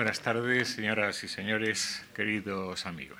Buenas 0.00 0.20
tardes, 0.20 0.68
señoras 0.68 1.22
y 1.24 1.28
señores, 1.28 2.02
queridos 2.14 2.86
amigos. 2.86 3.18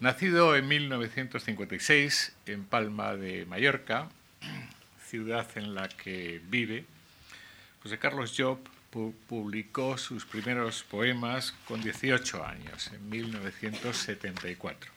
Nacido 0.00 0.54
en 0.54 0.68
1956 0.68 2.36
en 2.46 2.66
Palma 2.66 3.16
de 3.16 3.46
Mallorca, 3.46 4.08
ciudad 5.08 5.48
en 5.56 5.74
la 5.74 5.88
que 5.88 6.40
vive, 6.48 6.84
José 7.82 7.98
Carlos 7.98 8.32
Job 8.38 8.60
publicó 9.28 9.98
sus 9.98 10.24
primeros 10.24 10.84
poemas 10.84 11.56
con 11.66 11.82
18 11.82 12.46
años, 12.46 12.92
en 12.94 13.10
1974. 13.10 14.92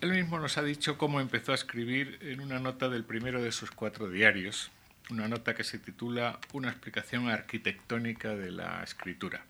Él 0.00 0.12
mismo 0.12 0.38
nos 0.38 0.56
ha 0.56 0.62
dicho 0.62 0.96
cómo 0.96 1.20
empezó 1.20 1.52
a 1.52 1.56
escribir 1.56 2.18
en 2.22 2.40
una 2.40 2.58
nota 2.58 2.88
del 2.88 3.04
primero 3.04 3.42
de 3.42 3.52
sus 3.52 3.70
cuatro 3.70 4.08
diarios, 4.08 4.70
una 5.10 5.28
nota 5.28 5.54
que 5.54 5.64
se 5.64 5.78
titula 5.78 6.38
Una 6.52 6.70
explicación 6.70 7.28
arquitectónica 7.28 8.34
de 8.34 8.50
la 8.50 8.82
escritura. 8.82 9.44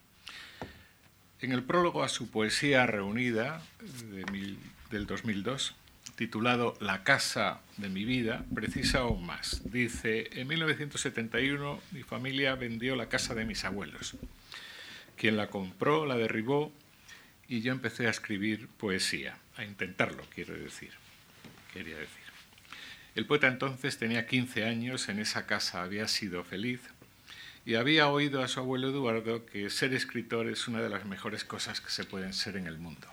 En 1.41 1.53
el 1.53 1.63
prólogo 1.63 2.03
a 2.03 2.09
su 2.09 2.31
poesía 2.31 2.87
reunida 2.87 3.63
del 4.91 5.07
2002, 5.07 5.75
titulado 6.17 6.77
La 6.81 7.03
casa 7.03 7.61
de 7.77 7.89
mi 7.89 8.05
vida, 8.05 8.45
precisa 8.55 9.01
aún 9.01 9.27
más. 9.27 9.61
Dice, 9.71 10.29
en 10.33 10.49
1971 10.49 11.81
mi 11.93 12.03
familia 12.03 12.55
vendió 12.55 12.97
la 12.97 13.09
casa 13.09 13.35
de 13.35 13.45
mis 13.45 13.65
abuelos. 13.65 14.17
Quien 15.17 15.37
la 15.37 15.49
compró 15.49 16.07
la 16.07 16.17
derribó 16.17 16.73
y 17.49 17.61
yo 17.61 17.73
empecé 17.73 18.07
a 18.07 18.11
escribir 18.11 18.69
poesía, 18.69 19.39
a 19.57 19.65
intentarlo, 19.65 20.25
quiero. 20.35 20.55
Quería 21.73 21.97
decir. 21.97 22.24
El 23.15 23.27
poeta 23.27 23.47
entonces 23.47 23.97
tenía 23.97 24.27
15 24.27 24.65
años, 24.65 25.09
en 25.09 25.21
esa 25.21 25.47
casa 25.47 25.83
había 25.83 26.09
sido 26.09 26.43
feliz 26.43 26.81
y 27.65 27.77
había 27.77 28.09
oído 28.09 28.43
a 28.43 28.49
su 28.49 28.59
abuelo 28.59 28.89
Eduardo 28.91 29.47
que 29.47 29.71
ser 29.71 29.95
escritor 29.95 30.49
es 30.49 30.67
una 30.67 30.83
de 30.83 30.89
las 30.89 31.05
mejores 31.05 31.45
cosas 31.45 31.81
que 31.81 31.91
se 31.91 32.05
pueden 32.05 32.33
ser 32.33 32.57
en 32.57 32.67
el 32.67 32.77
mundo. 32.77 33.07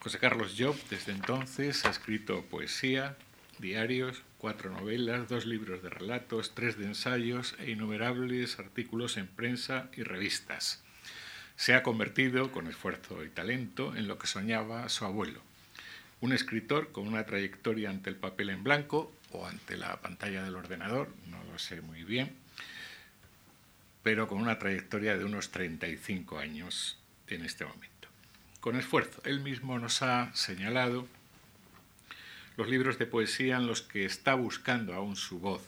José 0.00 0.18
Carlos 0.18 0.54
Job 0.56 0.76
desde 0.90 1.12
entonces 1.12 1.86
ha 1.86 1.90
escrito 1.90 2.44
poesía, 2.44 3.16
diarios, 3.58 4.22
cuatro 4.36 4.70
novelas, 4.70 5.28
dos 5.28 5.46
libros 5.46 5.82
de 5.82 5.88
relatos, 5.88 6.54
tres 6.54 6.78
de 6.78 6.84
ensayos 6.84 7.56
e 7.58 7.70
innumerables 7.70 8.58
artículos 8.58 9.16
en 9.16 9.28
prensa 9.28 9.88
y 9.96 10.02
revistas. 10.02 10.84
Se 11.56 11.74
ha 11.74 11.82
convertido, 11.82 12.52
con 12.52 12.68
esfuerzo 12.68 13.24
y 13.24 13.30
talento, 13.30 13.96
en 13.96 14.06
lo 14.06 14.18
que 14.18 14.28
soñaba 14.28 14.88
su 14.90 15.04
abuelo, 15.06 15.42
un 16.20 16.32
escritor 16.32 16.92
con 16.92 17.06
una 17.06 17.24
trayectoria 17.24 17.90
ante 17.90 18.10
el 18.10 18.16
papel 18.16 18.50
en 18.50 18.64
blanco 18.64 19.12
o 19.30 19.46
ante 19.46 19.76
la 19.76 20.00
pantalla 20.00 20.42
del 20.42 20.56
ordenador, 20.56 21.08
no 21.26 21.42
lo 21.44 21.58
sé 21.58 21.80
muy 21.80 22.04
bien, 22.04 22.34
pero 24.02 24.26
con 24.26 24.40
una 24.40 24.58
trayectoria 24.58 25.16
de 25.16 25.24
unos 25.24 25.50
35 25.50 26.38
años 26.38 26.98
en 27.28 27.44
este 27.44 27.64
momento. 27.64 28.08
Con 28.60 28.76
esfuerzo, 28.76 29.22
él 29.24 29.40
mismo 29.40 29.78
nos 29.78 30.02
ha 30.02 30.34
señalado 30.34 31.06
los 32.56 32.68
libros 32.68 32.98
de 32.98 33.06
poesía 33.06 33.56
en 33.56 33.66
los 33.66 33.82
que 33.82 34.04
está 34.04 34.34
buscando 34.34 34.94
aún 34.94 35.14
su 35.14 35.38
voz. 35.38 35.62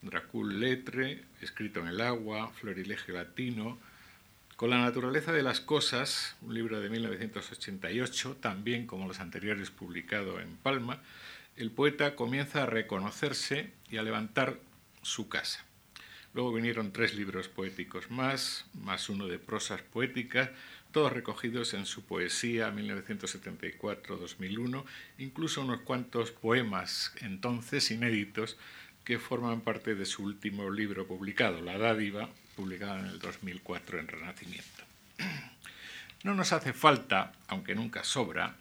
Dracul 0.00 0.60
Letre, 0.60 1.24
Escrito 1.42 1.80
en 1.80 1.88
el 1.88 2.00
agua, 2.00 2.50
Florilegio 2.60 3.14
Latino, 3.14 3.78
con 4.58 4.68
la 4.70 4.80
naturaleza 4.80 5.30
de 5.30 5.44
las 5.44 5.60
cosas, 5.60 6.34
un 6.42 6.52
libro 6.52 6.80
de 6.80 6.90
1988, 6.90 8.38
también 8.40 8.88
como 8.88 9.06
los 9.06 9.20
anteriores 9.20 9.70
publicado 9.70 10.40
en 10.40 10.56
Palma, 10.56 11.00
el 11.54 11.70
poeta 11.70 12.16
comienza 12.16 12.64
a 12.64 12.66
reconocerse 12.66 13.70
y 13.88 13.98
a 13.98 14.02
levantar 14.02 14.58
su 15.02 15.28
casa. 15.28 15.64
Luego 16.34 16.52
vinieron 16.52 16.92
tres 16.92 17.14
libros 17.14 17.46
poéticos 17.46 18.10
más, 18.10 18.66
más 18.74 19.08
uno 19.08 19.28
de 19.28 19.38
prosas 19.38 19.82
poéticas, 19.82 20.50
todos 20.90 21.12
recogidos 21.12 21.72
en 21.72 21.86
su 21.86 22.02
poesía 22.02 22.72
1974-2001, 22.72 24.84
incluso 25.18 25.62
unos 25.62 25.82
cuantos 25.82 26.32
poemas 26.32 27.12
entonces 27.20 27.92
inéditos 27.92 28.58
que 29.04 29.20
forman 29.20 29.60
parte 29.60 29.94
de 29.94 30.04
su 30.04 30.24
último 30.24 30.68
libro 30.68 31.06
publicado, 31.06 31.60
La 31.60 31.78
dádiva, 31.78 32.28
publicada 32.58 32.98
en 32.98 33.06
el 33.06 33.20
2004 33.20 34.00
en 34.00 34.08
Renacimiento. 34.08 34.82
No 36.24 36.34
nos 36.34 36.52
hace 36.52 36.72
falta, 36.72 37.30
aunque 37.46 37.76
nunca 37.76 38.02
sobra, 38.02 38.56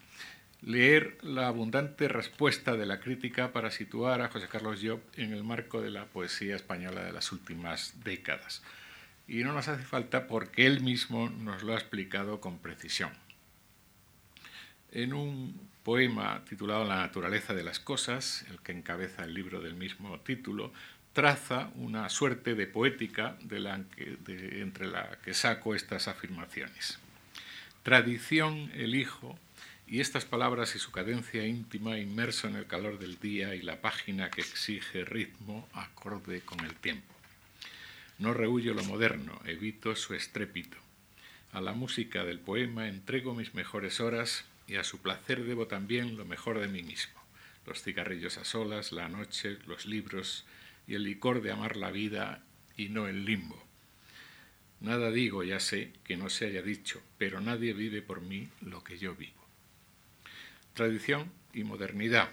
leer 0.61 1.17
la 1.23 1.47
abundante 1.47 2.07
respuesta 2.07 2.77
de 2.77 2.85
la 2.85 2.99
crítica 2.99 3.51
para 3.51 3.71
situar 3.71 4.21
a 4.21 4.29
José 4.29 4.47
Carlos 4.47 4.79
Job 4.83 5.01
en 5.15 5.33
el 5.33 5.43
marco 5.43 5.81
de 5.81 5.89
la 5.89 6.05
poesía 6.05 6.55
española 6.55 7.03
de 7.03 7.11
las 7.11 7.31
últimas 7.31 7.95
décadas. 8.03 8.61
Y 9.27 9.37
no 9.37 9.51
nos 9.51 9.67
hace 9.67 9.83
falta 9.83 10.27
porque 10.27 10.67
él 10.67 10.81
mismo 10.81 11.29
nos 11.29 11.63
lo 11.63 11.73
ha 11.73 11.79
explicado 11.79 12.39
con 12.39 12.59
precisión. 12.59 13.09
En 14.91 15.13
un 15.13 15.59
poema 15.81 16.45
titulado 16.47 16.85
La 16.85 16.97
naturaleza 16.97 17.55
de 17.55 17.63
las 17.63 17.79
cosas, 17.79 18.45
el 18.51 18.59
que 18.59 18.73
encabeza 18.73 19.23
el 19.23 19.33
libro 19.33 19.59
del 19.59 19.73
mismo 19.73 20.19
título, 20.19 20.71
traza 21.17 21.71
una 21.77 22.09
suerte 22.09 22.53
de 22.53 22.67
poética 22.67 23.39
entre 23.49 24.85
la 24.85 25.17
que 25.23 25.33
saco 25.33 25.73
estas 25.73 26.07
afirmaciones. 26.07 26.99
Tradición 27.81 28.69
elijo 28.75 29.35
y 29.87 29.99
estas 29.99 30.25
palabras 30.25 30.75
y 30.75 30.79
su 30.79 30.91
cadencia 30.91 31.43
íntima 31.43 31.97
inmerso 31.97 32.47
en 32.47 32.55
el 32.55 32.67
calor 32.67 32.99
del 32.99 33.19
día 33.19 33.55
y 33.55 33.63
la 33.63 33.81
página 33.81 34.29
que 34.29 34.41
exige 34.41 35.05
ritmo 35.05 35.67
acorde 35.73 36.41
con 36.41 36.63
el 36.63 36.75
tiempo. 36.75 37.15
No 38.19 38.35
rehuyo 38.35 38.75
lo 38.75 38.83
moderno, 38.83 39.41
evito 39.47 39.95
su 39.95 40.13
estrépito. 40.13 40.77
A 41.51 41.61
la 41.61 41.73
música 41.73 42.25
del 42.25 42.37
poema 42.37 42.89
entrego 42.89 43.33
mis 43.33 43.55
mejores 43.55 44.01
horas 44.01 44.45
y 44.67 44.75
a 44.75 44.83
su 44.83 44.99
placer 44.99 45.45
debo 45.45 45.65
también 45.65 46.15
lo 46.15 46.25
mejor 46.25 46.59
de 46.59 46.67
mí 46.67 46.83
mismo. 46.83 47.19
Los 47.65 47.81
cigarrillos 47.81 48.37
a 48.37 48.45
solas, 48.45 48.91
la 48.91 49.09
noche, 49.09 49.57
los 49.65 49.87
libros, 49.87 50.45
y 50.87 50.95
el 50.95 51.03
licor 51.03 51.41
de 51.41 51.51
amar 51.51 51.75
la 51.75 51.91
vida 51.91 52.43
y 52.75 52.89
no 52.89 53.07
el 53.07 53.25
limbo. 53.25 53.61
Nada 54.79 55.11
digo, 55.11 55.43
ya 55.43 55.59
sé, 55.59 55.91
que 56.03 56.17
no 56.17 56.29
se 56.29 56.45
haya 56.45 56.61
dicho, 56.61 57.01
pero 57.17 57.41
nadie 57.41 57.73
vive 57.73 58.01
por 58.01 58.21
mí 58.21 58.49
lo 58.61 58.83
que 58.83 58.97
yo 58.97 59.15
vivo. 59.15 59.45
Tradición 60.73 61.31
y 61.53 61.63
modernidad, 61.63 62.29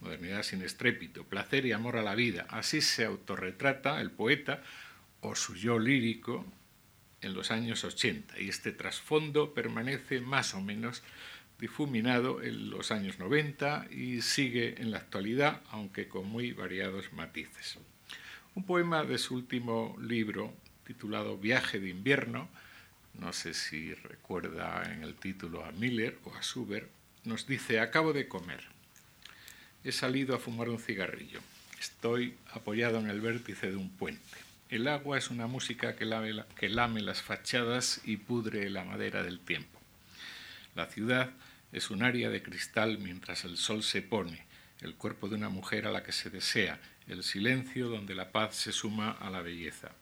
modernidad 0.00 0.44
sin 0.44 0.62
estrépito, 0.62 1.24
placer 1.24 1.66
y 1.66 1.72
amor 1.72 1.96
a 1.96 2.02
la 2.02 2.14
vida, 2.14 2.46
así 2.48 2.80
se 2.80 3.04
autorretrata 3.04 4.00
el 4.00 4.12
poeta 4.12 4.62
o 5.20 5.34
su 5.34 5.56
yo 5.56 5.78
lírico 5.78 6.46
en 7.22 7.34
los 7.34 7.50
años 7.50 7.84
80, 7.84 8.40
y 8.40 8.48
este 8.48 8.72
trasfondo 8.72 9.52
permanece 9.52 10.20
más 10.20 10.54
o 10.54 10.60
menos 10.60 11.02
difuminado 11.58 12.40
en 12.42 12.70
los 12.70 12.90
años 12.90 13.18
90 13.18 13.88
y 13.90 14.22
sigue 14.22 14.80
en 14.80 14.90
la 14.90 14.98
actualidad, 14.98 15.60
aunque 15.70 16.08
con 16.08 16.26
muy 16.26 16.52
variados 16.52 17.12
matices. 17.12 17.78
Un 18.56 18.64
poema 18.64 19.04
de 19.04 19.16
su 19.18 19.36
último 19.36 19.96
libro, 20.00 20.52
titulado 20.84 21.38
Viaje 21.38 21.78
de 21.78 21.88
invierno, 21.88 22.48
no 23.14 23.32
sé 23.32 23.54
si 23.54 23.94
recuerda 23.94 24.82
en 24.92 25.04
el 25.04 25.14
título 25.14 25.64
a 25.64 25.70
Miller 25.70 26.18
o 26.24 26.34
a 26.34 26.42
Suber, 26.42 26.88
nos 27.24 27.46
dice, 27.46 27.78
acabo 27.78 28.12
de 28.12 28.26
comer, 28.26 28.64
he 29.84 29.92
salido 29.92 30.34
a 30.34 30.40
fumar 30.40 30.68
un 30.68 30.80
cigarrillo, 30.80 31.40
estoy 31.78 32.34
apoyado 32.52 32.98
en 32.98 33.08
el 33.08 33.20
vértice 33.20 33.70
de 33.70 33.76
un 33.76 33.88
puente. 33.88 34.38
El 34.68 34.88
agua 34.88 35.16
es 35.16 35.30
una 35.30 35.46
música 35.46 35.94
que 35.94 36.04
lame, 36.04 36.42
que 36.56 36.68
lame 36.68 37.02
las 37.02 37.22
fachadas 37.22 38.00
y 38.04 38.16
pudre 38.16 38.68
la 38.68 38.84
madera 38.84 39.22
del 39.22 39.38
tiempo. 39.38 39.80
La 40.74 40.86
ciudad 40.86 41.30
es 41.72 41.90
un 41.90 42.02
área 42.02 42.30
de 42.30 42.42
cristal 42.42 42.98
mientras 42.98 43.44
el 43.44 43.56
sol 43.56 43.84
se 43.84 44.02
pone, 44.02 44.44
el 44.80 44.94
cuerpo 44.94 45.28
de 45.28 45.36
una 45.36 45.48
mujer 45.48 45.86
a 45.86 45.90
la 45.90 46.02
que 46.02 46.12
se 46.12 46.30
desea, 46.30 46.80
el 47.06 47.22
silencio 47.22 47.88
donde 47.88 48.14
la 48.14 48.32
paz 48.32 48.56
se 48.56 48.72
suma 48.72 49.10
a 49.10 49.30
la 49.30 49.42
belleza. 49.42 49.92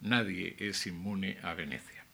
Nadie 0.00 0.56
es 0.58 0.86
inmune 0.86 1.38
a 1.42 1.54
Venecia. 1.54 2.04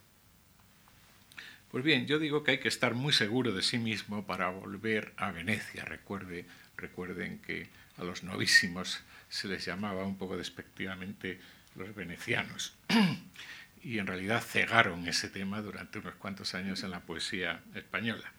Pues 1.70 1.84
bien, 1.84 2.06
yo 2.06 2.18
digo 2.18 2.44
que 2.44 2.52
hay 2.52 2.58
que 2.58 2.68
estar 2.68 2.94
muy 2.94 3.12
seguro 3.12 3.52
de 3.52 3.62
sí 3.62 3.78
mismo 3.78 4.26
para 4.26 4.50
volver 4.50 5.14
a 5.16 5.30
Venecia. 5.30 5.84
Recuerde, 5.84 6.44
recuerden 6.76 7.38
que 7.38 7.68
a 7.96 8.04
los 8.04 8.22
novísimos 8.22 9.00
se 9.28 9.48
les 9.48 9.64
llamaba 9.64 10.04
un 10.04 10.18
poco 10.18 10.36
despectivamente 10.36 11.40
los 11.74 11.94
venecianos. 11.94 12.74
y 13.82 13.98
en 13.98 14.06
realidad 14.06 14.42
cegaron 14.42 15.08
ese 15.08 15.28
tema 15.28 15.62
durante 15.62 15.98
unos 15.98 16.14
cuantos 16.16 16.54
años 16.54 16.82
en 16.82 16.90
la 16.90 17.00
poesía 17.00 17.62
española. 17.74 18.32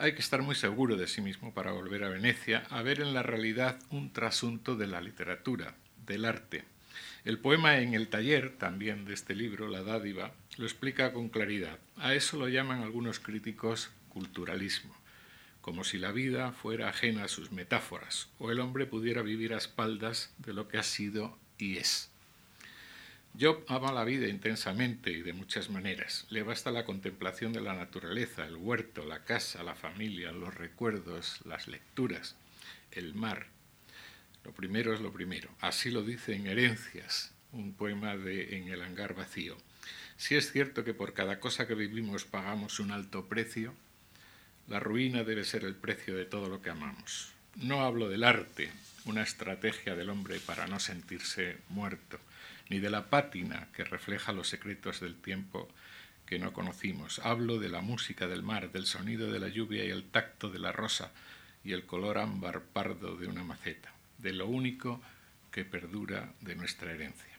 Hay 0.00 0.12
que 0.12 0.20
estar 0.20 0.42
muy 0.42 0.54
seguro 0.54 0.94
de 0.94 1.08
sí 1.08 1.20
mismo 1.20 1.52
para 1.52 1.72
volver 1.72 2.04
a 2.04 2.08
Venecia 2.08 2.62
a 2.70 2.82
ver 2.82 3.00
en 3.00 3.14
la 3.14 3.24
realidad 3.24 3.80
un 3.90 4.12
trasunto 4.12 4.76
de 4.76 4.86
la 4.86 5.00
literatura, 5.00 5.74
del 6.06 6.24
arte. 6.24 6.62
El 7.24 7.40
poema 7.40 7.78
en 7.78 7.94
el 7.94 8.06
taller, 8.06 8.56
también 8.58 9.04
de 9.06 9.14
este 9.14 9.34
libro, 9.34 9.66
La 9.66 9.82
dádiva, 9.82 10.32
lo 10.56 10.66
explica 10.66 11.12
con 11.12 11.28
claridad. 11.28 11.80
A 11.96 12.14
eso 12.14 12.36
lo 12.36 12.46
llaman 12.46 12.82
algunos 12.82 13.18
críticos 13.18 13.90
culturalismo, 14.08 14.94
como 15.60 15.82
si 15.82 15.98
la 15.98 16.12
vida 16.12 16.52
fuera 16.52 16.88
ajena 16.88 17.24
a 17.24 17.28
sus 17.28 17.50
metáforas 17.50 18.28
o 18.38 18.52
el 18.52 18.60
hombre 18.60 18.86
pudiera 18.86 19.22
vivir 19.22 19.52
a 19.52 19.58
espaldas 19.58 20.32
de 20.38 20.52
lo 20.52 20.68
que 20.68 20.78
ha 20.78 20.84
sido 20.84 21.36
y 21.58 21.78
es. 21.78 22.12
Job 23.40 23.64
ama 23.68 23.92
la 23.92 24.04
vida 24.04 24.26
intensamente 24.26 25.10
y 25.10 25.22
de 25.22 25.32
muchas 25.32 25.70
maneras. 25.70 26.26
Le 26.28 26.42
basta 26.42 26.72
la 26.72 26.84
contemplación 26.84 27.52
de 27.52 27.60
la 27.60 27.74
naturaleza, 27.74 28.44
el 28.44 28.56
huerto, 28.56 29.04
la 29.04 29.24
casa, 29.24 29.62
la 29.62 29.76
familia, 29.76 30.32
los 30.32 30.54
recuerdos, 30.54 31.40
las 31.44 31.68
lecturas, 31.68 32.34
el 32.90 33.14
mar. 33.14 33.46
Lo 34.44 34.52
primero 34.52 34.92
es 34.92 35.00
lo 35.00 35.12
primero. 35.12 35.50
Así 35.60 35.90
lo 35.90 36.02
dice 36.02 36.34
en 36.34 36.48
Herencias, 36.48 37.32
un 37.52 37.74
poema 37.74 38.16
de 38.16 38.56
En 38.56 38.68
el 38.68 38.82
hangar 38.82 39.14
vacío. 39.14 39.56
Si 40.16 40.34
es 40.34 40.50
cierto 40.50 40.82
que 40.82 40.94
por 40.94 41.14
cada 41.14 41.38
cosa 41.38 41.68
que 41.68 41.74
vivimos 41.74 42.24
pagamos 42.24 42.80
un 42.80 42.90
alto 42.90 43.28
precio, 43.28 43.72
la 44.66 44.80
ruina 44.80 45.22
debe 45.22 45.44
ser 45.44 45.64
el 45.64 45.76
precio 45.76 46.16
de 46.16 46.24
todo 46.24 46.48
lo 46.48 46.60
que 46.60 46.70
amamos. 46.70 47.32
No 47.54 47.82
hablo 47.82 48.08
del 48.08 48.24
arte, 48.24 48.70
una 49.04 49.22
estrategia 49.22 49.94
del 49.94 50.10
hombre 50.10 50.40
para 50.40 50.66
no 50.66 50.80
sentirse 50.80 51.58
muerto 51.68 52.18
ni 52.68 52.80
de 52.80 52.90
la 52.90 53.10
pátina 53.10 53.68
que 53.72 53.84
refleja 53.84 54.32
los 54.32 54.48
secretos 54.48 55.00
del 55.00 55.16
tiempo 55.16 55.68
que 56.26 56.38
no 56.38 56.52
conocimos. 56.52 57.20
Hablo 57.20 57.58
de 57.58 57.68
la 57.68 57.80
música 57.80 58.26
del 58.26 58.42
mar, 58.42 58.70
del 58.70 58.86
sonido 58.86 59.32
de 59.32 59.40
la 59.40 59.48
lluvia 59.48 59.84
y 59.84 59.90
el 59.90 60.04
tacto 60.04 60.50
de 60.50 60.58
la 60.58 60.72
rosa 60.72 61.10
y 61.64 61.72
el 61.72 61.86
color 61.86 62.18
ámbar 62.18 62.62
pardo 62.62 63.16
de 63.16 63.26
una 63.26 63.44
maceta, 63.44 63.92
de 64.18 64.32
lo 64.32 64.46
único 64.46 65.00
que 65.50 65.64
perdura 65.64 66.32
de 66.40 66.54
nuestra 66.54 66.92
herencia. 66.92 67.38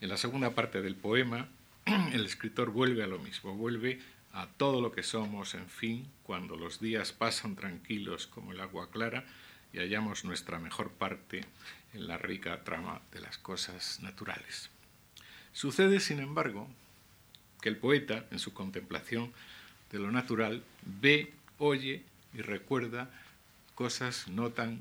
En 0.00 0.08
la 0.08 0.16
segunda 0.16 0.50
parte 0.50 0.80
del 0.80 0.94
poema, 0.94 1.48
el 2.12 2.24
escritor 2.24 2.70
vuelve 2.70 3.02
a 3.02 3.08
lo 3.08 3.18
mismo, 3.18 3.54
vuelve 3.54 4.00
a 4.32 4.46
todo 4.46 4.80
lo 4.80 4.92
que 4.92 5.02
somos, 5.02 5.54
en 5.54 5.68
fin, 5.68 6.08
cuando 6.22 6.56
los 6.56 6.80
días 6.80 7.12
pasan 7.12 7.54
tranquilos 7.54 8.26
como 8.26 8.52
el 8.52 8.60
agua 8.60 8.90
clara 8.90 9.24
y 9.72 9.78
hallamos 9.78 10.24
nuestra 10.24 10.58
mejor 10.58 10.92
parte 10.92 11.44
en 11.94 12.06
la 12.06 12.18
rica 12.18 12.64
trama 12.64 13.00
de 13.12 13.20
las 13.20 13.38
cosas 13.38 14.00
naturales. 14.02 14.70
Sucede, 15.52 16.00
sin 16.00 16.20
embargo, 16.20 16.68
que 17.60 17.68
el 17.68 17.76
poeta, 17.76 18.26
en 18.30 18.38
su 18.38 18.52
contemplación 18.54 19.32
de 19.90 19.98
lo 19.98 20.10
natural, 20.10 20.64
ve, 21.00 21.32
oye 21.58 22.02
y 22.34 22.40
recuerda 22.40 23.10
cosas 23.74 24.28
no 24.28 24.50
tan 24.50 24.80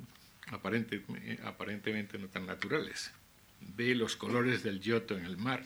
aparentemente 0.51 2.17
no 2.17 2.27
tan 2.27 2.45
naturales. 2.45 3.11
Ve 3.75 3.95
los 3.95 4.15
colores 4.15 4.63
del 4.63 4.81
yoto 4.81 5.17
en 5.17 5.25
el 5.25 5.37
mar, 5.37 5.63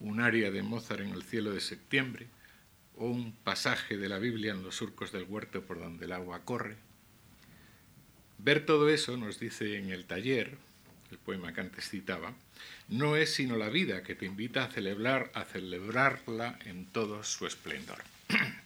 un 0.00 0.20
área 0.20 0.50
de 0.50 0.62
Mozart 0.62 1.00
en 1.00 1.10
el 1.10 1.22
cielo 1.22 1.52
de 1.52 1.60
septiembre, 1.60 2.26
o 2.96 3.06
un 3.06 3.32
pasaje 3.32 3.96
de 3.96 4.08
la 4.08 4.18
Biblia 4.18 4.52
en 4.52 4.62
los 4.62 4.76
surcos 4.76 5.10
del 5.10 5.24
huerto 5.24 5.62
por 5.62 5.80
donde 5.80 6.04
el 6.04 6.12
agua 6.12 6.44
corre, 6.44 6.76
Ver 8.38 8.66
todo 8.66 8.88
eso, 8.88 9.16
nos 9.16 9.38
dice 9.38 9.78
en 9.78 9.90
el 9.90 10.04
taller, 10.04 10.56
el 11.10 11.18
poema 11.18 11.52
que 11.52 11.60
antes 11.60 11.88
citaba, 11.88 12.34
no 12.88 13.16
es 13.16 13.34
sino 13.34 13.56
la 13.56 13.68
vida 13.68 14.02
que 14.02 14.14
te 14.14 14.26
invita 14.26 14.64
a 14.64 14.70
celebrar, 14.70 15.30
a 15.34 15.44
celebrarla 15.44 16.58
en 16.64 16.86
todo 16.86 17.24
su 17.24 17.46
esplendor. 17.46 18.02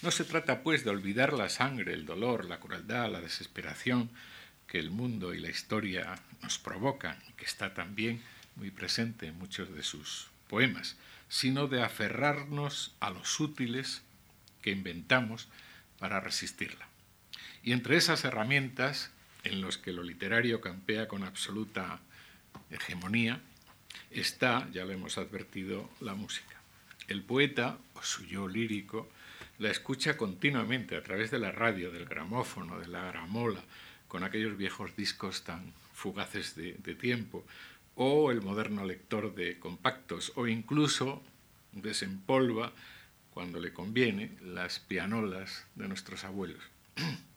No 0.00 0.12
se 0.12 0.22
trata, 0.22 0.62
pues, 0.62 0.84
de 0.84 0.90
olvidar 0.90 1.32
la 1.32 1.48
sangre, 1.48 1.92
el 1.92 2.06
dolor, 2.06 2.44
la 2.44 2.60
crueldad, 2.60 3.10
la 3.10 3.20
desesperación 3.20 4.10
que 4.68 4.78
el 4.78 4.92
mundo 4.92 5.34
y 5.34 5.40
la 5.40 5.48
historia 5.48 6.14
nos 6.40 6.56
provocan, 6.58 7.18
que 7.36 7.44
está 7.44 7.74
también 7.74 8.22
muy 8.54 8.70
presente 8.70 9.26
en 9.26 9.36
muchos 9.36 9.74
de 9.74 9.82
sus 9.82 10.28
poemas, 10.46 10.96
sino 11.28 11.66
de 11.66 11.82
aferrarnos 11.82 12.94
a 13.00 13.10
los 13.10 13.40
útiles 13.40 14.02
que 14.62 14.70
inventamos 14.70 15.48
para 15.98 16.20
resistirla. 16.20 16.86
Y 17.62 17.72
entre 17.72 17.96
esas 17.96 18.24
herramientas, 18.24 19.10
en 19.44 19.60
los 19.60 19.78
que 19.78 19.92
lo 19.92 20.02
literario 20.02 20.60
campea 20.60 21.08
con 21.08 21.24
absoluta 21.24 22.00
hegemonía, 22.70 23.40
está, 24.10 24.68
ya 24.72 24.84
lo 24.84 24.92
hemos 24.92 25.18
advertido, 25.18 25.90
la 26.00 26.14
música. 26.14 26.60
El 27.08 27.22
poeta, 27.22 27.78
o 27.94 28.02
su 28.02 28.24
yo 28.26 28.48
lírico, 28.48 29.08
la 29.58 29.70
escucha 29.70 30.16
continuamente 30.16 30.96
a 30.96 31.02
través 31.02 31.30
de 31.30 31.38
la 31.38 31.52
radio, 31.52 31.90
del 31.90 32.04
gramófono, 32.04 32.78
de 32.78 32.88
la 32.88 33.04
gramola, 33.06 33.62
con 34.06 34.24
aquellos 34.24 34.56
viejos 34.56 34.96
discos 34.96 35.44
tan 35.44 35.72
fugaces 35.94 36.54
de, 36.54 36.74
de 36.74 36.94
tiempo, 36.94 37.44
o 37.96 38.30
el 38.30 38.40
moderno 38.40 38.84
lector 38.84 39.34
de 39.34 39.58
compactos, 39.58 40.32
o 40.36 40.46
incluso 40.46 41.22
desempolva, 41.72 42.72
cuando 43.32 43.60
le 43.60 43.72
conviene, 43.72 44.36
las 44.42 44.78
pianolas 44.78 45.66
de 45.74 45.88
nuestros 45.88 46.24
abuelos. 46.24 46.62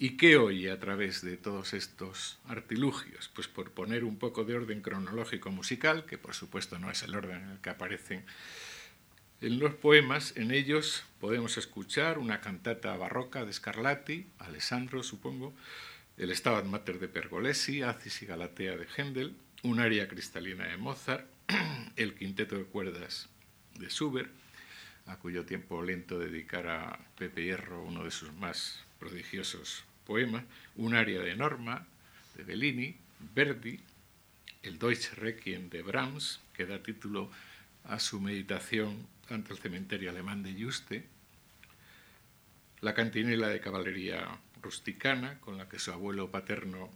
¿Y 0.00 0.16
qué 0.16 0.36
oye 0.36 0.70
a 0.70 0.78
través 0.78 1.22
de 1.22 1.36
todos 1.36 1.74
estos 1.74 2.38
artilugios? 2.46 3.28
Pues 3.34 3.48
por 3.48 3.72
poner 3.72 4.04
un 4.04 4.16
poco 4.16 4.44
de 4.44 4.54
orden 4.54 4.80
cronológico 4.80 5.50
musical, 5.50 6.06
que 6.06 6.16
por 6.16 6.34
supuesto 6.34 6.78
no 6.78 6.88
es 6.88 7.02
el 7.02 7.16
orden 7.16 7.42
en 7.42 7.48
el 7.50 7.58
que 7.58 7.70
aparecen 7.70 8.24
en 9.40 9.58
los 9.58 9.74
poemas, 9.74 10.36
en 10.36 10.52
ellos 10.52 11.02
podemos 11.20 11.58
escuchar 11.58 12.18
una 12.18 12.40
cantata 12.40 12.96
barroca 12.96 13.44
de 13.44 13.52
Scarlatti, 13.52 14.26
Alessandro 14.38 15.02
supongo, 15.02 15.52
el 16.16 16.34
Stabat 16.34 16.64
Mater 16.64 17.00
de 17.00 17.08
Pergolesi, 17.08 17.82
Acis 17.82 18.22
y 18.22 18.26
Galatea 18.26 18.76
de 18.76 18.86
Händel, 18.96 19.34
un 19.64 19.80
aria 19.80 20.06
cristalina 20.06 20.68
de 20.68 20.76
Mozart, 20.76 21.26
el 21.96 22.14
quinteto 22.14 22.56
de 22.56 22.64
cuerdas 22.66 23.28
de 23.76 23.88
Schubert, 23.88 24.30
a 25.06 25.16
cuyo 25.16 25.44
tiempo 25.44 25.82
lento 25.82 26.20
dedicara 26.20 27.00
Pepe 27.16 27.42
Hierro 27.42 27.82
uno 27.82 28.04
de 28.04 28.12
sus 28.12 28.32
más 28.34 28.84
prodigiosos 29.00 29.87
poema, 30.08 30.42
un 30.76 30.94
aria 30.96 31.20
de 31.20 31.36
Norma, 31.36 31.86
de 32.34 32.42
Bellini, 32.42 32.96
Verdi, 33.34 33.78
el 34.62 34.78
Deutsche 34.78 35.14
Requiem 35.14 35.68
de 35.68 35.82
Brahms, 35.82 36.40
que 36.56 36.64
da 36.64 36.80
título 36.80 37.28
a 37.84 38.00
su 38.00 38.16
meditación 38.16 39.04
ante 39.28 39.52
el 39.52 39.60
cementerio 39.60 40.08
alemán 40.08 40.42
de 40.42 40.56
Juste, 40.56 41.04
la 42.80 42.94
cantinela 42.94 43.48
de 43.48 43.60
caballería 43.60 44.24
rusticana, 44.62 45.38
con 45.40 45.58
la 45.58 45.68
que 45.68 45.78
su 45.78 45.92
abuelo 45.92 46.30
paterno 46.30 46.88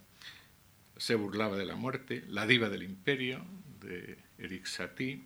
se 0.97 1.13
burlaba 1.13 1.55
de 1.55 1.65
la 1.65 1.75
muerte, 1.75 2.23
la 2.27 2.47
diva 2.47 2.69
del 2.69 2.81
imperio, 2.81 3.45
de 3.79 4.17
Eric 4.39 4.65
Satie, 4.65 5.21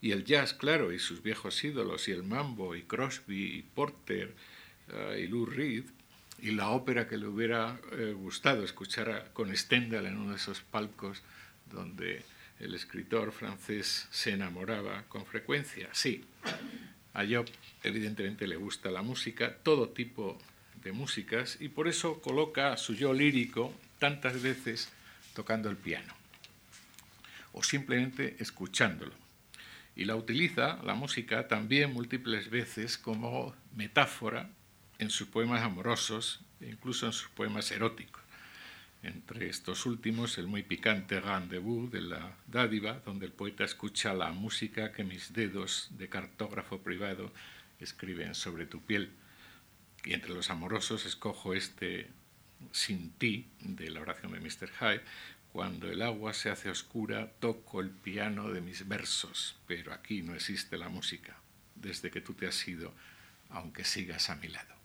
y 0.00 0.10
el 0.10 0.24
jazz, 0.24 0.54
claro, 0.54 0.92
y 0.92 0.98
sus 0.98 1.22
viejos 1.22 1.62
ídolos, 1.62 2.08
y 2.08 2.12
el 2.12 2.24
mambo, 2.24 2.74
y 2.74 2.82
Crosby, 2.82 3.58
y 3.58 3.62
Porter, 3.62 4.34
eh, 4.92 5.22
y 5.24 5.26
Lou 5.28 5.46
Reed, 5.46 5.84
y 6.40 6.50
la 6.50 6.68
ópera 6.70 7.08
que 7.08 7.16
le 7.16 7.26
hubiera 7.26 7.78
eh, 7.92 8.12
gustado 8.12 8.62
escuchar 8.62 9.30
con 9.32 9.54
Stendhal 9.56 10.06
en 10.06 10.18
uno 10.18 10.30
de 10.30 10.36
esos 10.36 10.60
palcos 10.60 11.22
donde 11.70 12.24
el 12.60 12.74
escritor 12.74 13.32
francés 13.32 14.06
se 14.10 14.32
enamoraba 14.32 15.04
con 15.08 15.26
frecuencia. 15.26 15.88
Sí, 15.92 16.24
a 17.14 17.24
Job 17.24 17.46
evidentemente 17.82 18.46
le 18.46 18.56
gusta 18.56 18.90
la 18.90 19.02
música, 19.02 19.56
todo 19.62 19.88
tipo 19.90 20.38
de 20.82 20.92
músicas, 20.92 21.58
y 21.60 21.68
por 21.68 21.88
eso 21.88 22.20
coloca 22.20 22.72
a 22.72 22.76
su 22.76 22.94
yo 22.94 23.12
lírico 23.12 23.74
tantas 23.98 24.42
veces 24.42 24.90
tocando 25.34 25.68
el 25.68 25.76
piano, 25.76 26.14
o 27.52 27.62
simplemente 27.62 28.36
escuchándolo. 28.38 29.12
Y 29.96 30.04
la 30.04 30.14
utiliza, 30.14 30.78
la 30.84 30.94
música, 30.94 31.48
también 31.48 31.92
múltiples 31.92 32.50
veces 32.50 32.98
como 32.98 33.54
metáfora 33.74 34.50
en 34.98 35.10
sus 35.10 35.28
poemas 35.28 35.62
amorosos 35.62 36.40
e 36.60 36.68
incluso 36.68 37.06
en 37.06 37.12
sus 37.12 37.28
poemas 37.28 37.70
eróticos. 37.70 38.22
Entre 39.02 39.48
estos 39.48 39.86
últimos, 39.86 40.36
el 40.38 40.46
muy 40.46 40.62
picante 40.62 41.20
Rendezvous 41.20 41.90
de 41.92 42.00
la 42.00 42.36
dádiva, 42.46 43.00
donde 43.04 43.26
el 43.26 43.32
poeta 43.32 43.62
escucha 43.62 44.14
la 44.14 44.32
música 44.32 44.92
que 44.92 45.04
mis 45.04 45.32
dedos 45.32 45.90
de 45.92 46.08
cartógrafo 46.08 46.80
privado 46.80 47.32
escriben 47.78 48.34
sobre 48.34 48.66
tu 48.66 48.80
piel. 48.80 49.12
Y 50.04 50.14
entre 50.14 50.34
los 50.34 50.50
amorosos 50.50 51.06
escojo 51.06 51.54
este 51.54 52.10
Sin 52.72 53.12
ti 53.12 53.48
de 53.60 53.90
la 53.90 54.00
oración 54.00 54.32
de 54.32 54.40
Mr. 54.40 54.70
Hyde, 54.80 55.04
cuando 55.52 55.90
el 55.90 56.02
agua 56.02 56.34
se 56.34 56.50
hace 56.50 56.70
oscura, 56.70 57.30
toco 57.38 57.80
el 57.80 57.90
piano 57.90 58.50
de 58.50 58.60
mis 58.60 58.88
versos, 58.88 59.56
pero 59.66 59.92
aquí 59.92 60.22
no 60.22 60.34
existe 60.34 60.76
la 60.76 60.88
música, 60.88 61.36
desde 61.74 62.10
que 62.10 62.20
tú 62.20 62.34
te 62.34 62.46
has 62.46 62.66
ido, 62.66 62.92
aunque 63.50 63.84
sigas 63.84 64.30
a 64.30 64.36
mi 64.36 64.48
lado. 64.48 64.75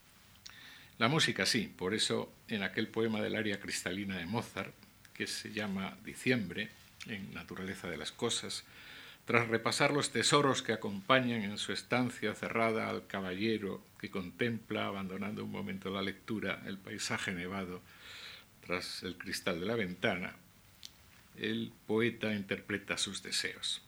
La 1.01 1.07
música 1.07 1.47
sí, 1.47 1.67
por 1.75 1.95
eso 1.95 2.31
en 2.47 2.61
aquel 2.61 2.87
poema 2.87 3.21
del 3.21 3.35
aria 3.35 3.59
cristalina 3.59 4.19
de 4.19 4.27
Mozart, 4.27 4.71
que 5.15 5.25
se 5.25 5.51
llama 5.51 5.97
Diciembre, 6.05 6.69
en 7.07 7.33
Naturaleza 7.33 7.89
de 7.89 7.97
las 7.97 8.11
Cosas, 8.11 8.65
tras 9.25 9.47
repasar 9.47 9.93
los 9.93 10.11
tesoros 10.11 10.61
que 10.61 10.73
acompañan 10.73 11.41
en 11.41 11.57
su 11.57 11.73
estancia 11.73 12.35
cerrada 12.35 12.87
al 12.87 13.07
caballero 13.07 13.83
que 13.99 14.11
contempla, 14.11 14.85
abandonando 14.85 15.43
un 15.43 15.49
momento 15.49 15.89
la 15.89 16.03
lectura, 16.03 16.61
el 16.67 16.77
paisaje 16.77 17.31
nevado 17.31 17.81
tras 18.63 19.01
el 19.01 19.17
cristal 19.17 19.59
de 19.59 19.65
la 19.65 19.75
ventana, 19.75 20.35
el 21.35 21.71
poeta 21.87 22.31
interpreta 22.31 22.99
sus 22.99 23.23
deseos. 23.23 23.81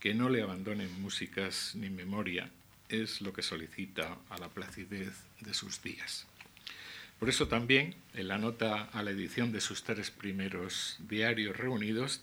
Que 0.00 0.14
no 0.14 0.28
le 0.28 0.42
abandonen 0.42 1.00
músicas 1.00 1.76
ni 1.76 1.90
memoria 1.90 2.50
es 2.88 3.20
lo 3.20 3.32
que 3.32 3.42
solicita 3.42 4.18
a 4.28 4.38
la 4.38 4.48
placidez 4.48 5.12
de 5.38 5.54
sus 5.54 5.80
días. 5.80 6.26
Por 7.20 7.28
eso 7.28 7.48
también, 7.48 7.94
en 8.14 8.28
la 8.28 8.38
nota 8.38 8.84
a 8.84 9.02
la 9.02 9.10
edición 9.10 9.52
de 9.52 9.60
sus 9.60 9.84
tres 9.84 10.10
primeros 10.10 10.96
diarios 11.00 11.54
reunidos, 11.54 12.22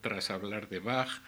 tras 0.00 0.30
hablar 0.30 0.70
de 0.70 0.78
Bach, 0.78 1.20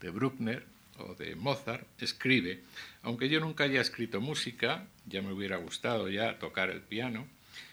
de 0.00 0.08
Bruckner 0.08 0.64
o 0.96 1.14
de 1.14 1.36
Mozart, 1.36 1.86
escribe, 2.00 2.62
aunque 3.02 3.28
yo 3.28 3.40
nunca 3.40 3.64
haya 3.64 3.82
escrito 3.82 4.22
música, 4.22 4.86
ya 5.04 5.20
me 5.20 5.34
hubiera 5.34 5.58
gustado 5.58 6.08
ya 6.08 6.38
tocar 6.38 6.70
el 6.70 6.80
piano, 6.80 7.26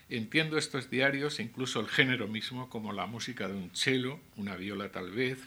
entiendo 0.10 0.58
estos 0.58 0.90
diarios, 0.90 1.40
incluso 1.40 1.80
el 1.80 1.88
género 1.88 2.28
mismo, 2.28 2.70
como 2.70 2.92
la 2.92 3.06
música 3.06 3.48
de 3.48 3.54
un 3.54 3.74
cello, 3.74 4.20
una 4.36 4.58
viola 4.58 4.92
tal 4.92 5.12
vez, 5.12 5.40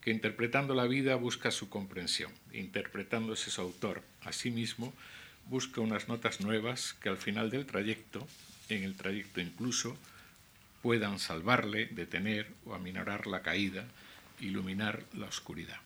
que 0.00 0.12
interpretando 0.12 0.76
la 0.76 0.86
vida 0.86 1.16
busca 1.16 1.50
su 1.50 1.68
comprensión, 1.68 2.30
interpretándose 2.52 3.50
su 3.50 3.60
autor. 3.60 4.04
A 4.22 4.30
sí 4.32 4.52
mismo, 4.52 4.94
busca 5.46 5.80
unas 5.80 6.06
notas 6.06 6.40
nuevas 6.40 6.94
que 7.02 7.08
al 7.08 7.16
final 7.16 7.50
del 7.50 7.66
trayecto, 7.66 8.28
en 8.76 8.84
el 8.84 8.94
trayecto 8.94 9.40
incluso, 9.40 9.96
puedan 10.82 11.18
salvarle, 11.18 11.86
detener 11.86 12.48
o 12.64 12.74
aminorar 12.74 13.26
la 13.26 13.42
caída, 13.42 13.84
iluminar 14.40 15.04
la 15.14 15.26
oscuridad. 15.26 15.78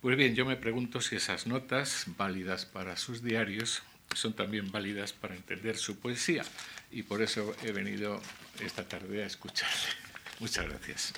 Pues 0.00 0.16
bien, 0.16 0.34
yo 0.34 0.44
me 0.44 0.56
pregunto 0.56 1.00
si 1.00 1.16
esas 1.16 1.46
notas, 1.46 2.06
válidas 2.18 2.66
para 2.66 2.96
sus 2.96 3.22
diarios, 3.22 3.82
son 4.14 4.34
también 4.34 4.70
válidas 4.70 5.12
para 5.12 5.34
entender 5.34 5.76
su 5.76 5.98
poesía 5.98 6.44
y 6.90 7.02
por 7.02 7.22
eso 7.22 7.54
he 7.62 7.72
venido 7.72 8.20
esta 8.60 8.86
tarde 8.86 9.22
a 9.22 9.26
escucharle. 9.26 9.76
Muchas 10.40 10.68
gracias. 10.68 11.14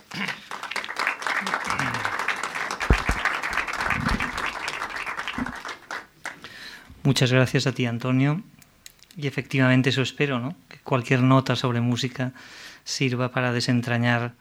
Muchas 7.03 7.33
gracias 7.33 7.67
a 7.67 7.73
ti, 7.73 7.87
Antonio. 7.87 8.43
Y 9.17 9.27
efectivamente 9.27 9.91
eso 9.91 10.03
espero, 10.03 10.41
¿no? 10.41 10.57
Que 10.69 10.79
cualquier 10.79 11.23
nota 11.23 11.57
sobre 11.57 11.81
música 11.81 12.33
sirva 12.85 13.31
para 13.31 13.53
desentrañar 13.53 14.35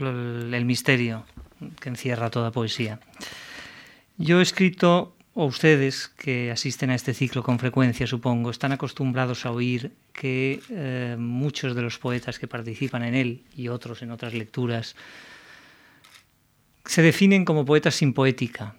el 0.00 0.64
misterio 0.64 1.24
que 1.80 1.88
encierra 1.88 2.30
toda 2.30 2.52
poesía. 2.52 3.00
Yo 4.16 4.40
he 4.40 4.42
escrito, 4.42 5.16
o 5.34 5.46
ustedes 5.46 6.08
que 6.08 6.50
asisten 6.50 6.90
a 6.90 6.94
este 6.94 7.14
ciclo 7.14 7.42
con 7.42 7.58
frecuencia, 7.58 8.06
supongo, 8.06 8.50
están 8.50 8.72
acostumbrados 8.72 9.46
a 9.46 9.50
oír 9.50 9.92
que 10.12 10.60
eh, 10.70 11.16
muchos 11.18 11.74
de 11.74 11.82
los 11.82 11.98
poetas 11.98 12.38
que 12.38 12.48
participan 12.48 13.04
en 13.04 13.14
él 13.14 13.44
y 13.56 13.68
otros 13.68 14.02
en 14.02 14.10
otras 14.10 14.34
lecturas 14.34 14.96
se 16.84 17.02
definen 17.02 17.44
como 17.44 17.64
poetas 17.64 17.94
sin 17.94 18.12
poética. 18.12 18.74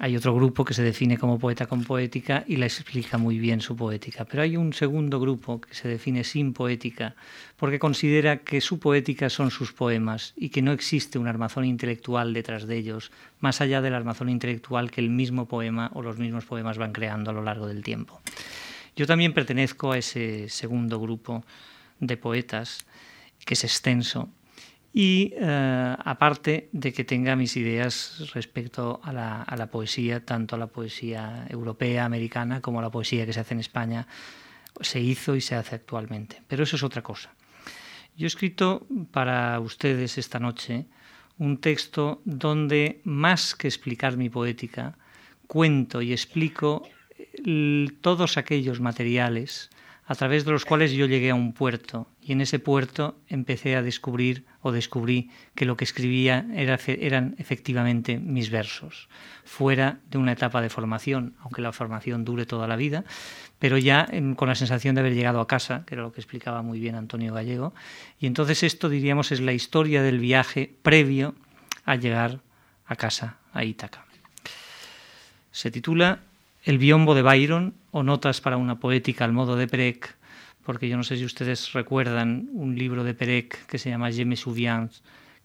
Hay 0.00 0.16
otro 0.16 0.32
grupo 0.32 0.64
que 0.64 0.74
se 0.74 0.82
define 0.84 1.18
como 1.18 1.40
poeta 1.40 1.66
con 1.66 1.82
poética 1.82 2.44
y 2.46 2.56
la 2.56 2.66
explica 2.66 3.18
muy 3.18 3.40
bien 3.40 3.60
su 3.60 3.74
poética. 3.74 4.24
Pero 4.24 4.44
hay 4.44 4.56
un 4.56 4.72
segundo 4.72 5.18
grupo 5.18 5.60
que 5.60 5.74
se 5.74 5.88
define 5.88 6.22
sin 6.22 6.52
poética 6.52 7.16
porque 7.56 7.80
considera 7.80 8.38
que 8.38 8.60
su 8.60 8.78
poética 8.78 9.28
son 9.28 9.50
sus 9.50 9.72
poemas 9.72 10.34
y 10.36 10.50
que 10.50 10.62
no 10.62 10.70
existe 10.70 11.18
un 11.18 11.26
armazón 11.26 11.64
intelectual 11.64 12.32
detrás 12.32 12.68
de 12.68 12.76
ellos, 12.76 13.10
más 13.40 13.60
allá 13.60 13.80
del 13.80 13.94
armazón 13.94 14.28
intelectual 14.28 14.92
que 14.92 15.00
el 15.00 15.10
mismo 15.10 15.48
poema 15.48 15.90
o 15.94 16.02
los 16.02 16.16
mismos 16.18 16.44
poemas 16.44 16.78
van 16.78 16.92
creando 16.92 17.30
a 17.30 17.34
lo 17.34 17.42
largo 17.42 17.66
del 17.66 17.82
tiempo. 17.82 18.20
Yo 18.94 19.06
también 19.06 19.32
pertenezco 19.32 19.92
a 19.92 19.98
ese 19.98 20.48
segundo 20.48 21.00
grupo 21.00 21.44
de 21.98 22.16
poetas, 22.16 22.86
que 23.44 23.54
es 23.54 23.64
extenso 23.64 24.28
y 24.92 25.34
eh, 25.36 25.96
aparte 25.98 26.68
de 26.72 26.92
que 26.92 27.04
tenga 27.04 27.36
mis 27.36 27.56
ideas 27.56 28.30
respecto 28.32 29.00
a 29.02 29.12
la, 29.12 29.68
poesía, 29.70 30.24
tanto 30.24 30.56
a 30.56 30.58
la 30.58 30.66
poesía 30.66 31.46
europea, 31.48 32.04
americana, 32.04 32.60
como 32.60 32.80
a 32.80 32.82
la 32.82 32.90
poesía 32.90 33.26
que 33.26 33.32
se 33.32 33.40
hace 33.40 33.54
en 33.54 33.60
España, 33.60 34.06
se 34.80 35.00
hizo 35.00 35.36
y 35.36 35.40
se 35.40 35.54
hace 35.54 35.74
actualmente. 35.76 36.42
Pero 36.48 36.64
eso 36.64 36.76
es 36.76 36.82
otra 36.82 37.02
cosa. 37.02 37.34
Yo 38.16 38.26
he 38.26 38.28
escrito 38.28 38.86
para 39.12 39.60
ustedes 39.60 40.18
esta 40.18 40.38
noche 40.38 40.86
un 41.38 41.58
texto 41.58 42.20
donde, 42.24 43.00
más 43.04 43.54
que 43.54 43.68
explicar 43.68 44.16
mi 44.16 44.28
poética, 44.28 44.98
cuento 45.46 46.02
y 46.02 46.12
explico 46.12 46.82
todos 48.00 48.36
aquellos 48.36 48.80
materiales 48.80 49.70
a 50.08 50.14
través 50.14 50.46
de 50.46 50.52
los 50.52 50.64
cuales 50.64 50.92
yo 50.92 51.04
llegué 51.04 51.28
a 51.28 51.34
un 51.34 51.52
puerto 51.52 52.08
y 52.22 52.32
en 52.32 52.40
ese 52.40 52.58
puerto 52.58 53.20
empecé 53.28 53.76
a 53.76 53.82
descubrir 53.82 54.46
o 54.62 54.72
descubrí 54.72 55.30
que 55.54 55.66
lo 55.66 55.76
que 55.76 55.84
escribía 55.84 56.46
era, 56.54 56.78
eran 56.86 57.34
efectivamente 57.36 58.18
mis 58.18 58.48
versos, 58.48 59.10
fuera 59.44 60.00
de 60.10 60.16
una 60.16 60.32
etapa 60.32 60.62
de 60.62 60.70
formación, 60.70 61.36
aunque 61.40 61.60
la 61.60 61.72
formación 61.72 62.24
dure 62.24 62.46
toda 62.46 62.66
la 62.66 62.76
vida, 62.76 63.04
pero 63.58 63.76
ya 63.76 64.08
con 64.36 64.48
la 64.48 64.54
sensación 64.54 64.94
de 64.94 65.02
haber 65.02 65.14
llegado 65.14 65.40
a 65.40 65.46
casa, 65.46 65.84
que 65.84 65.94
era 65.94 66.04
lo 66.04 66.12
que 66.12 66.22
explicaba 66.22 66.62
muy 66.62 66.80
bien 66.80 66.94
Antonio 66.94 67.34
Gallego, 67.34 67.74
y 68.18 68.26
entonces 68.26 68.62
esto 68.62 68.88
diríamos 68.88 69.30
es 69.30 69.40
la 69.40 69.52
historia 69.52 70.02
del 70.02 70.20
viaje 70.20 70.74
previo 70.80 71.34
a 71.84 71.96
llegar 71.96 72.40
a 72.86 72.96
casa, 72.96 73.36
a 73.52 73.62
Ítaca. 73.62 74.06
Se 75.52 75.70
titula 75.70 76.20
el 76.68 76.76
biombo 76.76 77.14
de 77.14 77.22
Byron 77.22 77.72
o 77.92 78.02
Notas 78.02 78.42
para 78.42 78.58
una 78.58 78.78
poética 78.78 79.24
al 79.24 79.32
modo 79.32 79.56
de 79.56 79.66
Perec, 79.66 80.18
porque 80.66 80.86
yo 80.86 80.98
no 80.98 81.02
sé 81.02 81.16
si 81.16 81.24
ustedes 81.24 81.72
recuerdan 81.72 82.50
un 82.52 82.76
libro 82.76 83.04
de 83.04 83.14
Perec 83.14 83.64
que 83.64 83.78
se 83.78 83.88
llama 83.88 84.12
Je 84.12 84.26
me 84.26 84.36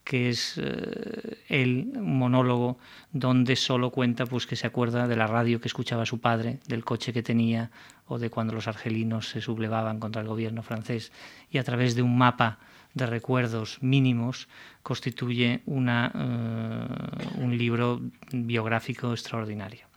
que 0.03 0.27
es 0.27 0.59
eh, 0.61 1.37
el 1.47 1.93
monólogo 1.97 2.77
donde 3.13 3.55
solo 3.55 3.89
cuenta 3.89 4.25
pues 4.25 4.45
que 4.45 4.57
se 4.57 4.67
acuerda 4.67 5.07
de 5.07 5.15
la 5.15 5.27
radio 5.27 5.61
que 5.61 5.69
escuchaba 5.69 6.05
su 6.05 6.19
padre, 6.19 6.59
del 6.67 6.83
coche 6.83 7.13
que 7.13 7.23
tenía 7.23 7.71
o 8.05 8.19
de 8.19 8.29
cuando 8.29 8.51
los 8.51 8.67
argelinos 8.67 9.29
se 9.29 9.39
sublevaban 9.39 10.01
contra 10.01 10.21
el 10.21 10.27
gobierno 10.27 10.61
francés 10.61 11.13
y 11.49 11.57
a 11.57 11.63
través 11.63 11.95
de 11.95 12.01
un 12.01 12.17
mapa 12.17 12.59
de 12.95 13.05
recuerdos 13.05 13.77
mínimos 13.81 14.49
constituye 14.81 15.61
una, 15.67 16.11
eh, 16.13 17.27
un 17.37 17.57
libro 17.57 18.01
biográfico 18.33 19.13
extraordinario. 19.13 19.92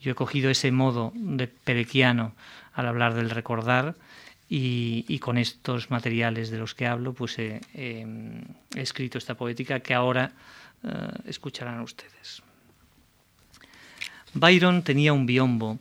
Yo 0.00 0.12
he 0.12 0.14
cogido 0.14 0.50
ese 0.50 0.72
modo 0.72 1.12
de 1.14 1.46
perequiano 1.46 2.32
al 2.72 2.86
hablar 2.86 3.14
del 3.14 3.30
recordar 3.30 3.94
y, 4.48 5.18
con 5.20 5.38
estos 5.38 5.90
materiales 5.90 6.50
de 6.50 6.58
los 6.58 6.74
que 6.74 6.86
hablo, 6.86 7.12
pues 7.12 7.38
he, 7.38 7.60
escrito 8.74 9.18
esta 9.18 9.36
poética 9.36 9.80
que 9.80 9.94
ahora 9.94 10.32
eh, 10.82 10.88
escucharán 11.26 11.80
ustedes. 11.80 12.42
Byron 14.34 14.82
tenía 14.82 15.12
un 15.12 15.26
biombo 15.26 15.78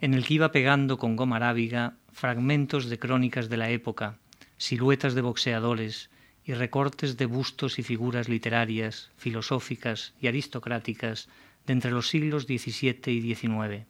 en 0.00 0.14
el 0.14 0.24
que 0.24 0.34
iba 0.34 0.52
pegando 0.52 0.96
con 0.96 1.16
goma 1.16 1.36
arábiga 1.36 1.94
fragmentos 2.12 2.88
de 2.88 2.98
crónicas 2.98 3.48
de 3.48 3.56
la 3.58 3.68
época, 3.70 4.16
siluetas 4.56 5.14
de 5.14 5.20
boxeadores 5.20 6.08
y 6.44 6.54
recortes 6.54 7.16
de 7.16 7.26
bustos 7.26 7.78
y 7.78 7.82
figuras 7.82 8.28
literarias, 8.28 9.10
filosóficas 9.18 10.14
y 10.20 10.28
aristocráticas 10.28 11.28
de 11.66 11.72
entre 11.72 11.90
los 11.90 12.08
siglos 12.08 12.44
XVII 12.44 13.12
y 13.12 13.34
XIX. 13.34 13.86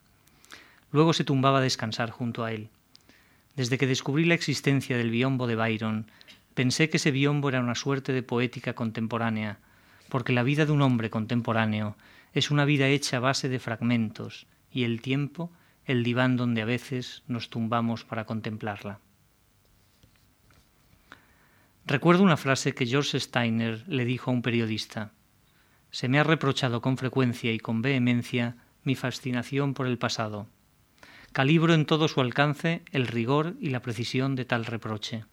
Luego 0.90 1.12
se 1.12 1.24
tumbaba 1.24 1.58
a 1.58 1.62
descansar 1.62 2.10
junto 2.10 2.44
a 2.44 2.52
él. 2.52 2.68
Desde 3.54 3.78
que 3.78 3.86
descubrí 3.86 4.24
la 4.24 4.34
existencia 4.34 4.96
del 4.96 5.10
biombo 5.10 5.46
de 5.46 5.56
Byron, 5.56 6.10
pensé 6.54 6.88
que 6.88 6.96
ese 6.96 7.10
biombo 7.10 7.48
era 7.48 7.60
una 7.60 7.74
suerte 7.74 8.12
de 8.12 8.22
poética 8.22 8.74
contemporánea, 8.74 9.58
porque 10.08 10.32
la 10.32 10.42
vida 10.42 10.66
de 10.66 10.72
un 10.72 10.82
hombre 10.82 11.10
contemporáneo 11.10 11.96
es 12.32 12.50
una 12.50 12.64
vida 12.64 12.88
hecha 12.88 13.18
a 13.18 13.20
base 13.20 13.48
de 13.48 13.58
fragmentos, 13.58 14.46
y 14.70 14.84
el 14.84 15.00
tiempo, 15.00 15.50
el 15.84 16.02
diván 16.02 16.36
donde 16.36 16.62
a 16.62 16.66
veces 16.66 17.22
nos 17.28 17.48
tumbamos 17.48 18.04
para 18.04 18.24
contemplarla. 18.24 19.00
Recuerdo 21.86 22.24
una 22.24 22.36
frase 22.36 22.74
que 22.74 22.86
George 22.86 23.20
Steiner 23.20 23.84
le 23.86 24.04
dijo 24.04 24.30
a 24.30 24.34
un 24.34 24.42
periodista 24.42 25.12
se 25.96 26.10
me 26.10 26.18
ha 26.18 26.24
reprochado 26.24 26.82
con 26.82 26.98
frecuencia 26.98 27.54
y 27.54 27.58
con 27.58 27.80
vehemencia 27.80 28.56
mi 28.84 28.94
fascinación 28.96 29.72
por 29.72 29.86
el 29.86 29.96
pasado. 29.96 30.46
Calibro 31.32 31.72
en 31.72 31.86
todo 31.86 32.06
su 32.06 32.20
alcance 32.20 32.82
el 32.92 33.06
rigor 33.06 33.54
y 33.60 33.70
la 33.70 33.80
precisión 33.80 34.36
de 34.36 34.44
tal 34.44 34.66
reproche. 34.66 35.24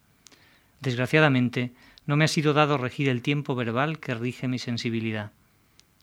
Desgraciadamente, 0.79 1.74
no 2.05 2.15
me 2.15 2.24
ha 2.24 2.29
sido 2.29 2.53
dado 2.53 2.77
regir 2.77 3.10
el 3.10 3.22
tiempo 3.22 3.55
verbal 3.55 4.00
que 4.00 4.15
rige 4.15 4.48
mi 4.48 4.58
sensibilidad. 4.58 5.34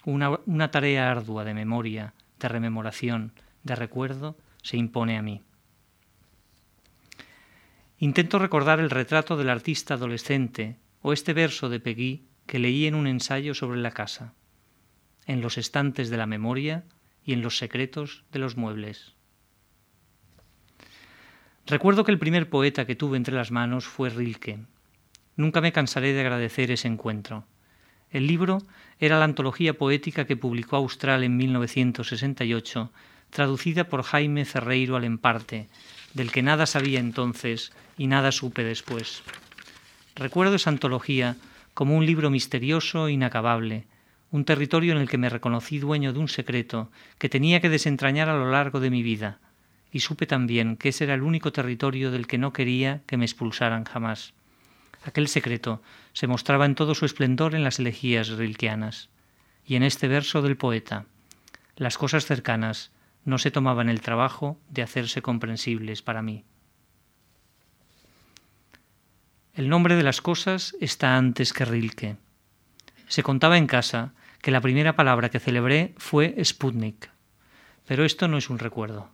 Una, 0.05 0.71
tarea 0.71 1.11
ardua 1.11 1.45
de 1.45 1.55
memoria, 1.55 2.13
de 2.39 2.49
rememoración, 2.49 3.33
de 3.63 3.77
recuerdo, 3.77 4.37
se 4.63 4.77
impone 4.77 5.17
a 5.17 5.23
mí. 5.23 5.41
Intento 7.99 8.39
recordar 8.39 8.79
el 8.79 8.91
retrato 8.91 9.39
del 9.39 9.49
artista 9.49 9.95
adolescente 9.95 10.77
o 11.01 11.15
este 11.15 11.33
verso 11.33 11.71
de 11.71 11.81
Peggy 11.81 12.27
que 12.45 12.59
leí 12.59 12.85
en 12.85 12.95
un 12.95 13.07
ensayo 13.07 13.55
sobre 13.55 13.81
la 13.81 13.93
casa 13.93 14.35
en 15.27 15.41
los 15.41 15.59
estantes 15.59 16.11
de 16.11 16.17
la 16.17 16.27
memoria 16.27 16.85
y 17.25 17.33
en 17.33 17.43
los 17.43 17.59
secretos 17.59 18.25
de 18.33 18.39
los 18.39 18.57
muebles. 18.57 19.15
Recuerdo 21.67 22.05
que 22.05 22.13
el 22.13 22.19
primer 22.19 22.49
poeta 22.51 22.87
que 22.87 22.97
tuve 22.97 23.17
entre 23.17 23.35
las 23.35 23.51
manos 23.51 23.85
fue 23.85 24.11
Rilke. 24.11 24.59
Nunca 25.37 25.61
me 25.61 25.73
cansaré 25.73 26.13
de 26.13 26.21
agradecer 26.21 26.71
ese 26.71 26.89
encuentro. 26.89 27.47
El 28.11 28.27
libro 28.27 28.59
era 28.99 29.19
la 29.19 29.25
antología 29.25 29.79
poética 29.79 30.27
que 30.27 30.37
publicó 30.37 30.77
Austral 30.77 31.23
en 31.23 31.37
1968, 31.37 32.91
traducida 33.31 33.85
por 33.85 34.03
Jaime 34.03 34.45
Ferreiro 34.45 34.97
Alemparte, 34.97 35.69
del 36.13 36.33
que 36.33 36.43
nada 36.43 36.67
sabía 36.67 36.99
entonces 36.99 37.73
y 37.97 38.09
nada 38.09 38.33
supe 38.33 38.65
después. 38.65 39.23
Recuerdo 40.17 40.57
esa 40.57 40.71
antología 40.71 41.37
como 41.73 41.97
un 41.97 42.05
libro 42.05 42.31
misterioso 42.31 43.07
e 43.07 43.13
inacabable, 43.13 43.87
un 44.31 44.45
territorio 44.45 44.93
en 44.93 44.99
el 44.99 45.09
que 45.09 45.19
me 45.19 45.29
reconocí 45.29 45.79
dueño 45.79 46.13
de 46.13 46.19
un 46.19 46.29
secreto 46.29 46.91
que 47.19 47.29
tenía 47.29 47.61
que 47.61 47.69
desentrañar 47.69 48.29
a 48.29 48.37
lo 48.37 48.51
largo 48.51 48.81
de 48.81 48.91
mi 48.91 49.03
vida, 49.03 49.39
y 49.93 50.01
supe 50.01 50.27
también 50.27 50.77
que 50.77 50.91
ese 50.91 51.05
era 51.05 51.15
el 51.15 51.23
único 51.23 51.53
territorio 51.53 52.11
del 52.11 52.27
que 52.27 52.39
no 52.39 52.53
quería 52.53 53.03
que 53.07 53.17
me 53.17 53.25
expulsaran 53.25 53.85
jamás. 53.85 54.35
Aquel 55.05 55.29
secreto 55.29 55.83
se 56.13 56.27
mostraba 56.27 56.67
en 56.67 56.75
todo 56.75 56.95
su 56.95 57.07
esplendor 57.07 57.55
en 57.55 57.65
las 57.65 57.79
elegías 57.79 58.29
rilkeanas, 58.29 59.09
y 59.67 59.77
en 59.77 59.83
este 59.83 60.09
verso 60.09 60.43
del 60.43 60.57
poeta. 60.57 61.07
Las 61.77 61.99
cosas 61.99 62.27
cercanas 62.27 62.91
no 63.25 63.39
se 63.39 63.51
tomaban 63.51 63.89
el 63.89 64.01
trabajo 64.01 64.59
de 64.69 64.83
hacerse 64.83 65.23
comprensibles 65.23 66.03
para 66.03 66.23
mí. 66.23 66.45
El 69.55 69.69
nombre 69.69 69.97
de 69.97 70.03
las 70.03 70.21
cosas 70.21 70.77
está 70.81 71.17
antes 71.17 71.53
que 71.53 71.65
Rilke. 71.65 72.17
Se 73.09 73.23
contaba 73.23 73.59
en 73.59 73.67
casa 73.67 74.13
que 74.41 74.51
la 74.51 74.61
primera 74.61 74.97
palabra 74.97 75.29
que 75.29 75.41
celebré 75.41 75.95
fue 75.99 76.35
Sputnik, 76.43 77.11
pero 77.87 78.05
esto 78.05 78.29
no 78.29 78.39
es 78.39 78.51
un 78.51 78.59
recuerdo. 78.59 79.11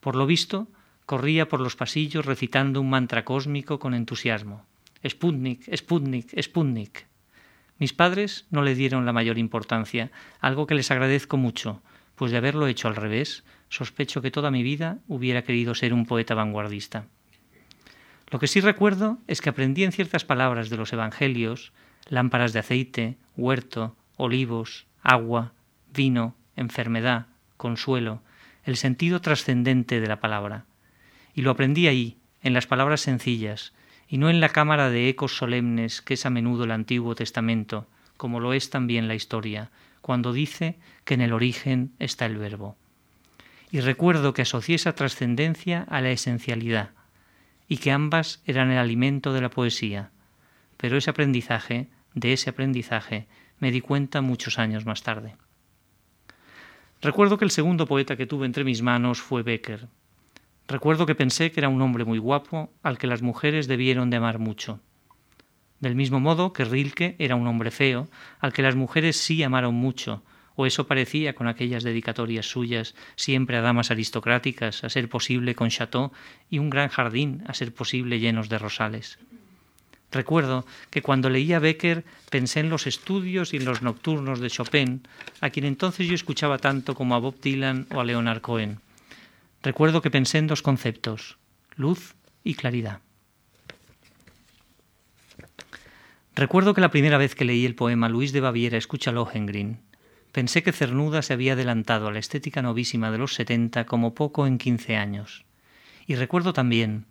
Por 0.00 0.16
lo 0.16 0.26
visto, 0.26 0.68
corría 1.06 1.48
por 1.48 1.60
los 1.60 1.76
pasillos 1.76 2.26
recitando 2.26 2.80
un 2.80 2.90
mantra 2.90 3.24
cósmico 3.24 3.78
con 3.78 3.94
entusiasmo. 3.94 4.66
Sputnik, 5.06 5.74
Sputnik, 5.74 6.40
Sputnik. 6.40 7.06
Mis 7.78 7.92
padres 7.92 8.46
no 8.50 8.62
le 8.62 8.74
dieron 8.74 9.06
la 9.06 9.12
mayor 9.12 9.38
importancia, 9.38 10.10
algo 10.40 10.66
que 10.66 10.74
les 10.74 10.90
agradezco 10.90 11.36
mucho, 11.36 11.82
pues 12.14 12.32
de 12.32 12.38
haberlo 12.38 12.66
hecho 12.66 12.88
al 12.88 12.96
revés, 12.96 13.44
sospecho 13.68 14.22
que 14.22 14.30
toda 14.30 14.50
mi 14.50 14.62
vida 14.62 14.98
hubiera 15.06 15.42
querido 15.42 15.74
ser 15.74 15.92
un 15.92 16.06
poeta 16.06 16.34
vanguardista. 16.34 17.06
Lo 18.30 18.38
que 18.38 18.48
sí 18.48 18.60
recuerdo 18.60 19.18
es 19.26 19.40
que 19.40 19.50
aprendí 19.50 19.84
en 19.84 19.92
ciertas 19.92 20.24
palabras 20.24 20.70
de 20.70 20.76
los 20.76 20.92
Evangelios, 20.92 21.72
lámparas 22.08 22.52
de 22.52 22.60
aceite, 22.60 23.18
huerto, 23.36 23.95
olivos, 24.16 24.86
agua, 25.02 25.52
vino, 25.92 26.34
enfermedad, 26.56 27.26
consuelo, 27.56 28.22
el 28.64 28.76
sentido 28.76 29.20
trascendente 29.20 30.00
de 30.00 30.06
la 30.06 30.20
palabra. 30.20 30.64
Y 31.34 31.42
lo 31.42 31.50
aprendí 31.50 31.86
ahí, 31.86 32.16
en 32.42 32.54
las 32.54 32.66
palabras 32.66 33.00
sencillas, 33.00 33.72
y 34.08 34.18
no 34.18 34.30
en 34.30 34.40
la 34.40 34.48
cámara 34.48 34.90
de 34.90 35.08
ecos 35.08 35.36
solemnes 35.36 36.00
que 36.02 36.14
es 36.14 36.26
a 36.26 36.30
menudo 36.30 36.64
el 36.64 36.70
Antiguo 36.70 37.14
Testamento, 37.14 37.86
como 38.16 38.40
lo 38.40 38.52
es 38.52 38.70
también 38.70 39.08
la 39.08 39.14
historia, 39.14 39.70
cuando 40.00 40.32
dice 40.32 40.76
que 41.04 41.14
en 41.14 41.20
el 41.20 41.32
origen 41.32 41.92
está 41.98 42.26
el 42.26 42.38
verbo. 42.38 42.76
Y 43.70 43.80
recuerdo 43.80 44.32
que 44.32 44.42
asocié 44.42 44.76
esa 44.76 44.94
trascendencia 44.94 45.82
a 45.88 46.00
la 46.00 46.10
esencialidad, 46.10 46.90
y 47.68 47.78
que 47.78 47.90
ambas 47.90 48.40
eran 48.46 48.70
el 48.70 48.78
alimento 48.78 49.32
de 49.32 49.40
la 49.40 49.50
poesía. 49.50 50.10
Pero 50.76 50.96
ese 50.96 51.10
aprendizaje, 51.10 51.88
de 52.14 52.32
ese 52.32 52.50
aprendizaje, 52.50 53.26
me 53.58 53.70
di 53.70 53.80
cuenta 53.80 54.20
muchos 54.20 54.58
años 54.58 54.86
más 54.86 55.02
tarde. 55.02 55.36
Recuerdo 57.00 57.38
que 57.38 57.44
el 57.44 57.50
segundo 57.50 57.86
poeta 57.86 58.16
que 58.16 58.26
tuve 58.26 58.46
entre 58.46 58.64
mis 58.64 58.82
manos 58.82 59.20
fue 59.20 59.42
Becker. 59.42 59.88
Recuerdo 60.68 61.06
que 61.06 61.14
pensé 61.14 61.52
que 61.52 61.60
era 61.60 61.68
un 61.68 61.80
hombre 61.82 62.04
muy 62.04 62.18
guapo 62.18 62.72
al 62.82 62.98
que 62.98 63.06
las 63.06 63.22
mujeres 63.22 63.68
debieron 63.68 64.10
de 64.10 64.16
amar 64.16 64.38
mucho. 64.38 64.80
Del 65.80 65.94
mismo 65.94 66.20
modo 66.20 66.52
que 66.52 66.64
Rilke 66.64 67.14
era 67.18 67.36
un 67.36 67.46
hombre 67.46 67.70
feo 67.70 68.08
al 68.40 68.52
que 68.52 68.62
las 68.62 68.74
mujeres 68.74 69.16
sí 69.16 69.42
amaron 69.42 69.74
mucho, 69.74 70.22
o 70.56 70.64
eso 70.66 70.86
parecía 70.86 71.34
con 71.34 71.48
aquellas 71.48 71.84
dedicatorias 71.84 72.46
suyas, 72.46 72.94
siempre 73.14 73.58
a 73.58 73.60
damas 73.60 73.90
aristocráticas, 73.90 74.82
a 74.82 74.88
ser 74.88 75.08
posible 75.08 75.54
con 75.54 75.68
chateau 75.68 76.12
y 76.50 76.58
un 76.58 76.70
gran 76.70 76.88
jardín, 76.88 77.44
a 77.46 77.54
ser 77.54 77.72
posible 77.74 78.18
llenos 78.18 78.48
de 78.48 78.58
rosales. 78.58 79.18
Recuerdo 80.16 80.64
que 80.90 81.02
cuando 81.02 81.28
leía 81.28 81.58
Becker 81.58 82.04
pensé 82.30 82.60
en 82.60 82.70
los 82.70 82.86
estudios 82.86 83.52
y 83.52 83.58
en 83.58 83.66
los 83.66 83.82
nocturnos 83.82 84.40
de 84.40 84.48
Chopin, 84.48 85.06
a 85.42 85.50
quien 85.50 85.66
entonces 85.66 86.08
yo 86.08 86.14
escuchaba 86.14 86.56
tanto 86.56 86.94
como 86.94 87.14
a 87.14 87.18
Bob 87.18 87.38
Dylan 87.38 87.86
o 87.94 88.00
a 88.00 88.04
Leonard 88.04 88.40
Cohen. 88.40 88.80
Recuerdo 89.62 90.00
que 90.00 90.10
pensé 90.10 90.38
en 90.38 90.46
dos 90.46 90.62
conceptos, 90.62 91.36
luz 91.76 92.14
y 92.42 92.54
claridad. 92.54 93.00
Recuerdo 96.34 96.72
que 96.72 96.80
la 96.80 96.90
primera 96.90 97.18
vez 97.18 97.34
que 97.34 97.44
leí 97.44 97.66
el 97.66 97.74
poema 97.74 98.08
Luis 98.08 98.32
de 98.32 98.40
Baviera 98.40 98.78
escucha 98.78 99.12
Lohengrin, 99.12 99.80
Pensé 100.32 100.62
que 100.62 100.72
Cernuda 100.72 101.22
se 101.22 101.32
había 101.32 101.54
adelantado 101.54 102.08
a 102.08 102.12
la 102.12 102.18
estética 102.18 102.60
novísima 102.60 103.10
de 103.10 103.16
los 103.16 103.32
setenta 103.32 103.86
como 103.86 104.14
poco 104.14 104.46
en 104.46 104.58
quince 104.58 104.94
años. 104.96 105.46
Y 106.06 106.14
recuerdo 106.14 106.52
también 106.52 107.06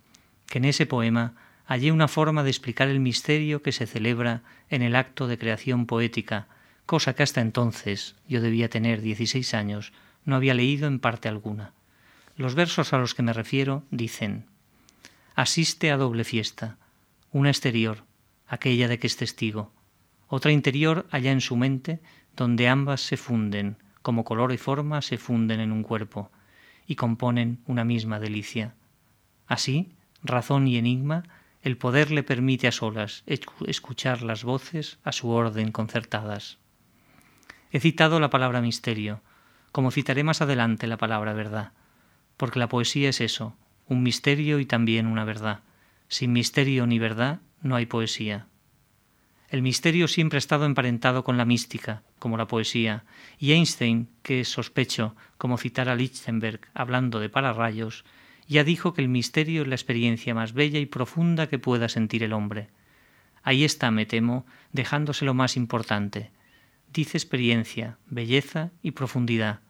que 0.46 0.58
en 0.58 0.64
ese 0.64 0.86
poema 0.86 1.34
hallé 1.66 1.92
una 1.92 2.08
forma 2.08 2.42
de 2.42 2.50
explicar 2.50 2.88
el 2.88 3.00
misterio 3.00 3.62
que 3.62 3.72
se 3.72 3.86
celebra 3.86 4.42
en 4.70 4.82
el 4.82 4.96
acto 4.96 5.26
de 5.26 5.38
creación 5.38 5.86
poética, 5.86 6.46
cosa 6.86 7.14
que 7.14 7.22
hasta 7.22 7.40
entonces, 7.40 8.14
yo 8.28 8.40
debía 8.40 8.70
tener 8.70 9.00
dieciséis 9.00 9.52
años, 9.52 9.92
no 10.24 10.36
había 10.36 10.54
leído 10.54 10.86
en 10.86 11.00
parte 11.00 11.28
alguna. 11.28 11.72
Los 12.36 12.54
versos 12.54 12.92
a 12.92 12.98
los 12.98 13.14
que 13.14 13.22
me 13.22 13.32
refiero 13.32 13.82
dicen 13.90 14.46
Asiste 15.34 15.90
a 15.90 15.96
doble 15.96 16.24
fiesta, 16.24 16.78
una 17.32 17.50
exterior, 17.50 18.04
aquella 18.46 18.88
de 18.88 18.98
que 18.98 19.06
es 19.06 19.16
testigo, 19.16 19.72
otra 20.28 20.52
interior 20.52 21.06
allá 21.10 21.32
en 21.32 21.40
su 21.40 21.56
mente, 21.56 22.00
donde 22.36 22.68
ambas 22.68 23.00
se 23.00 23.16
funden, 23.16 23.76
como 24.02 24.24
color 24.24 24.52
y 24.52 24.58
forma 24.58 25.02
se 25.02 25.18
funden 25.18 25.60
en 25.60 25.72
un 25.72 25.82
cuerpo, 25.82 26.30
y 26.86 26.94
componen 26.94 27.58
una 27.66 27.84
misma 27.84 28.20
delicia. 28.20 28.74
Así, 29.46 29.92
razón 30.22 30.68
y 30.68 30.76
enigma, 30.76 31.24
el 31.66 31.76
poder 31.76 32.12
le 32.12 32.22
permite 32.22 32.68
a 32.68 32.72
solas 32.72 33.24
escuchar 33.26 34.22
las 34.22 34.44
voces 34.44 35.00
a 35.02 35.10
su 35.10 35.30
orden 35.30 35.72
concertadas. 35.72 36.58
He 37.72 37.80
citado 37.80 38.20
la 38.20 38.30
palabra 38.30 38.60
misterio, 38.60 39.20
como 39.72 39.90
citaré 39.90 40.22
más 40.22 40.40
adelante 40.40 40.86
la 40.86 40.96
palabra 40.96 41.32
verdad, 41.32 41.72
porque 42.36 42.60
la 42.60 42.68
poesía 42.68 43.08
es 43.08 43.20
eso, 43.20 43.56
un 43.88 44.04
misterio 44.04 44.60
y 44.60 44.64
también 44.64 45.08
una 45.08 45.24
verdad. 45.24 45.62
Sin 46.06 46.32
misterio 46.32 46.86
ni 46.86 47.00
verdad 47.00 47.40
no 47.62 47.74
hay 47.74 47.86
poesía. 47.86 48.46
El 49.48 49.62
misterio 49.62 50.06
siempre 50.06 50.36
ha 50.36 50.38
estado 50.38 50.66
emparentado 50.66 51.24
con 51.24 51.36
la 51.36 51.44
mística, 51.44 52.04
como 52.20 52.36
la 52.36 52.46
poesía, 52.46 53.04
y 53.40 53.50
Einstein, 53.50 54.08
que 54.22 54.44
sospecho, 54.44 55.16
como 55.36 55.58
citar 55.58 55.88
a 55.88 55.96
Lichtenberg 55.96 56.60
hablando 56.74 57.18
de 57.18 57.28
pararrayos, 57.28 58.04
ya 58.48 58.64
dijo 58.64 58.94
que 58.94 59.02
el 59.02 59.08
misterio 59.08 59.62
es 59.62 59.68
la 59.68 59.74
experiencia 59.74 60.34
más 60.34 60.52
bella 60.52 60.78
y 60.78 60.86
profunda 60.86 61.48
que 61.48 61.58
pueda 61.58 61.88
sentir 61.88 62.22
el 62.22 62.32
hombre. 62.32 62.68
Ahí 63.42 63.64
está, 63.64 63.90
me 63.90 64.06
temo, 64.06 64.46
dejándose 64.72 65.24
lo 65.24 65.34
más 65.34 65.56
importante. 65.56 66.30
Dice 66.92 67.18
experiencia, 67.18 67.98
belleza 68.06 68.70
y 68.82 68.92
profundidad. 68.92 69.60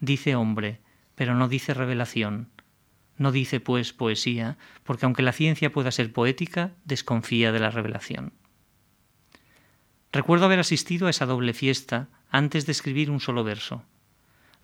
Dice 0.00 0.34
hombre, 0.34 0.80
pero 1.14 1.34
no 1.34 1.48
dice 1.48 1.74
revelación. 1.74 2.48
No 3.16 3.32
dice, 3.32 3.58
pues, 3.58 3.92
poesía, 3.92 4.56
porque 4.84 5.04
aunque 5.04 5.22
la 5.22 5.32
ciencia 5.32 5.72
pueda 5.72 5.90
ser 5.90 6.12
poética, 6.12 6.72
desconfía 6.84 7.50
de 7.50 7.58
la 7.58 7.70
revelación. 7.70 8.32
Recuerdo 10.12 10.46
haber 10.46 10.60
asistido 10.60 11.06
a 11.06 11.10
esa 11.10 11.26
doble 11.26 11.52
fiesta 11.52 12.08
antes 12.30 12.64
de 12.64 12.72
escribir 12.72 13.10
un 13.10 13.20
solo 13.20 13.44
verso. 13.44 13.84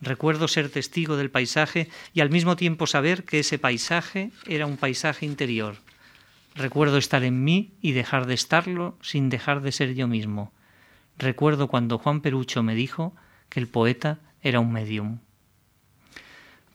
Recuerdo 0.05 0.49
ser 0.49 0.69
testigo 0.69 1.17
del 1.17 1.31
paisaje 1.31 1.89
y 2.13 2.21
al 2.21 2.29
mismo 2.29 2.57
tiempo 2.57 2.87
saber 2.87 3.25
que 3.25 3.39
ese 3.39 3.59
paisaje 3.59 4.31
era 4.47 4.67
un 4.67 4.77
paisaje 4.77 5.25
interior. 5.25 5.77
Recuerdo 6.55 6.99
estar 6.99 7.25
en 7.25 7.43
mí 7.43 7.73
y 7.81 7.93
dejar 7.93 8.27
de 8.27 8.35
estarlo 8.35 8.99
sin 9.01 9.31
dejar 9.31 9.63
de 9.63 9.73
ser 9.73 9.95
yo 9.95 10.07
mismo. 10.07 10.53
Recuerdo 11.17 11.69
cuando 11.69 11.97
Juan 11.97 12.21
Perucho 12.21 12.63
me 12.63 12.75
dijo 12.75 13.17
que 13.49 13.61
el 13.61 13.67
poeta 13.67 14.19
era 14.43 14.61
un 14.61 14.73
medium. 14.73 15.21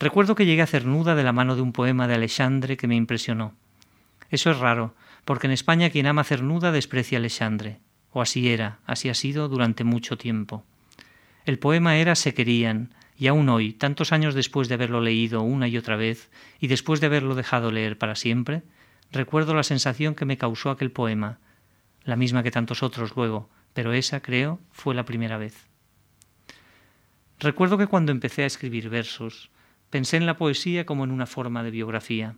Recuerdo 0.00 0.34
que 0.34 0.46
llegué 0.46 0.62
a 0.62 0.66
cernuda 0.66 1.14
de 1.14 1.22
la 1.22 1.32
mano 1.32 1.54
de 1.54 1.62
un 1.62 1.72
poema 1.72 2.08
de 2.08 2.14
Alexandre 2.14 2.76
que 2.76 2.88
me 2.88 2.96
impresionó. 2.96 3.54
Eso 4.30 4.50
es 4.50 4.58
raro, 4.58 4.94
porque 5.24 5.46
en 5.46 5.52
España 5.52 5.90
quien 5.90 6.06
ama 6.06 6.24
cernuda 6.24 6.72
desprecia 6.72 7.18
a 7.18 7.20
Alexandre 7.20 7.80
o 8.12 8.20
así 8.20 8.48
era, 8.48 8.80
así 8.86 9.08
ha 9.08 9.14
sido 9.14 9.48
durante 9.48 9.84
mucho 9.84 10.18
tiempo. 10.18 10.64
El 11.44 11.58
poema 11.58 11.96
era 11.96 12.14
Se 12.14 12.34
querían, 12.34 12.92
y 13.20 13.26
aún 13.26 13.50
hoy, 13.50 13.74
tantos 13.74 14.12
años 14.12 14.34
después 14.34 14.68
de 14.68 14.74
haberlo 14.74 15.02
leído 15.02 15.42
una 15.42 15.68
y 15.68 15.76
otra 15.76 15.96
vez, 15.96 16.30
y 16.58 16.68
después 16.68 17.00
de 17.00 17.06
haberlo 17.06 17.34
dejado 17.34 17.70
leer 17.70 17.98
para 17.98 18.16
siempre, 18.16 18.62
recuerdo 19.12 19.54
la 19.54 19.62
sensación 19.62 20.14
que 20.14 20.24
me 20.24 20.38
causó 20.38 20.70
aquel 20.70 20.90
poema, 20.90 21.38
la 22.02 22.16
misma 22.16 22.42
que 22.42 22.50
tantos 22.50 22.82
otros 22.82 23.14
luego, 23.14 23.50
pero 23.74 23.92
esa, 23.92 24.20
creo, 24.20 24.58
fue 24.72 24.94
la 24.94 25.04
primera 25.04 25.36
vez. 25.36 25.66
Recuerdo 27.38 27.76
que 27.76 27.88
cuando 27.88 28.10
empecé 28.10 28.42
a 28.42 28.46
escribir 28.46 28.88
versos, 28.88 29.50
pensé 29.90 30.16
en 30.16 30.24
la 30.24 30.38
poesía 30.38 30.86
como 30.86 31.04
en 31.04 31.10
una 31.10 31.26
forma 31.26 31.62
de 31.62 31.72
biografía. 31.72 32.36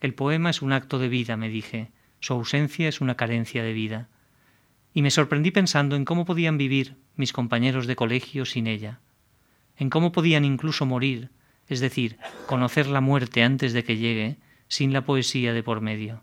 El 0.00 0.14
poema 0.14 0.50
es 0.50 0.62
un 0.62 0.72
acto 0.72 0.98
de 0.98 1.08
vida, 1.08 1.36
me 1.36 1.48
dije, 1.48 1.92
su 2.18 2.32
ausencia 2.32 2.88
es 2.88 3.00
una 3.00 3.14
carencia 3.14 3.62
de 3.62 3.72
vida 3.72 4.08
y 4.94 5.02
me 5.02 5.12
sorprendí 5.12 5.52
pensando 5.52 5.94
en 5.94 6.04
cómo 6.04 6.24
podían 6.24 6.58
vivir 6.58 6.96
mis 7.14 7.32
compañeros 7.32 7.86
de 7.86 7.94
colegio 7.94 8.44
sin 8.44 8.66
ella, 8.66 8.98
en 9.76 9.90
cómo 9.90 10.12
podían 10.12 10.44
incluso 10.44 10.86
morir 10.86 11.30
es 11.72 11.80
decir, 11.80 12.18
conocer 12.46 12.86
la 12.86 13.00
muerte 13.00 13.42
antes 13.42 13.72
de 13.72 13.84
que 13.84 13.96
llegue, 13.96 14.36
sin 14.68 14.92
la 14.92 15.04
poesía 15.04 15.52
de 15.52 15.62
por 15.62 15.80
medio. 15.80 16.22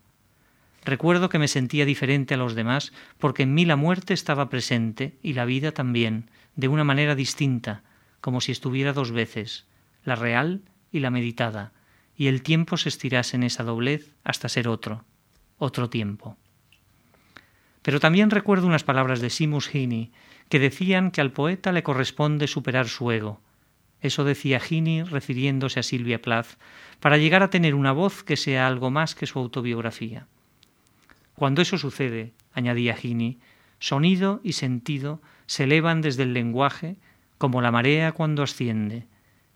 Recuerdo 0.85 1.29
que 1.29 1.39
me 1.39 1.47
sentía 1.47 1.85
diferente 1.85 2.33
a 2.33 2.37
los 2.37 2.55
demás 2.55 2.93
porque 3.17 3.43
en 3.43 3.53
mí 3.53 3.65
la 3.65 3.75
muerte 3.75 4.13
estaba 4.13 4.49
presente 4.49 5.17
y 5.21 5.33
la 5.33 5.45
vida 5.45 5.71
también, 5.71 6.29
de 6.55 6.67
una 6.67 6.83
manera 6.83 7.15
distinta, 7.15 7.83
como 8.21 8.41
si 8.41 8.51
estuviera 8.51 8.93
dos 8.93 9.11
veces, 9.11 9.65
la 10.03 10.15
real 10.15 10.61
y 10.91 10.99
la 10.99 11.09
meditada, 11.09 11.73
y 12.15 12.27
el 12.27 12.41
tiempo 12.41 12.77
se 12.77 12.89
estirase 12.89 13.35
en 13.35 13.43
esa 13.43 13.63
doblez 13.63 14.13
hasta 14.23 14.49
ser 14.49 14.67
otro, 14.67 15.03
otro 15.57 15.89
tiempo. 15.89 16.37
Pero 17.81 17.99
también 17.99 18.29
recuerdo 18.29 18.67
unas 18.67 18.83
palabras 18.83 19.21
de 19.21 19.29
Simus 19.29 19.73
Heaney 19.73 20.11
que 20.49 20.59
decían 20.59 21.11
que 21.11 21.21
al 21.21 21.31
poeta 21.31 21.71
le 21.71 21.83
corresponde 21.83 22.47
superar 22.47 22.87
su 22.87 23.11
ego. 23.11 23.39
Eso 24.01 24.23
decía 24.23 24.59
Heaney 24.59 25.03
refiriéndose 25.03 25.79
a 25.79 25.83
Silvia 25.83 26.21
Plath, 26.21 26.57
para 26.99 27.17
llegar 27.17 27.43
a 27.43 27.49
tener 27.49 27.75
una 27.75 27.91
voz 27.91 28.23
que 28.23 28.35
sea 28.35 28.67
algo 28.67 28.89
más 28.91 29.15
que 29.15 29.25
su 29.25 29.39
autobiografía. 29.39 30.27
Cuando 31.35 31.61
eso 31.61 31.77
sucede, 31.77 32.33
añadía 32.53 32.95
Heaney, 32.95 33.39
sonido 33.79 34.41
y 34.43 34.53
sentido 34.53 35.21
se 35.45 35.63
elevan 35.63 36.01
desde 36.01 36.23
el 36.23 36.33
lenguaje 36.33 36.97
como 37.37 37.61
la 37.61 37.71
marea 37.71 38.11
cuando 38.11 38.43
asciende, 38.43 39.07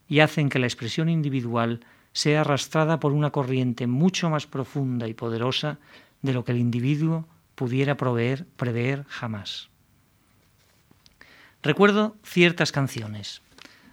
y 0.08 0.20
hacen 0.20 0.50
que 0.50 0.60
la 0.60 0.68
expresión 0.68 1.10
individual 1.10 1.82
sea 2.14 2.42
arrastrada 2.42 3.00
por 3.00 3.12
una 3.12 3.32
corriente 3.32 3.88
mucho 3.88 4.30
más 4.30 4.46
profunda 4.48 5.08
y 5.08 5.14
poderosa 5.14 5.80
de 6.22 6.34
lo 6.34 6.46
que 6.46 6.52
el 6.52 6.60
individuo 6.60 7.28
pudiera 7.56 7.98
proveer, 7.98 8.46
prever 8.56 9.06
jamás. 9.08 9.73
Recuerdo 11.64 12.18
ciertas 12.26 12.74
canciones. 12.74 13.42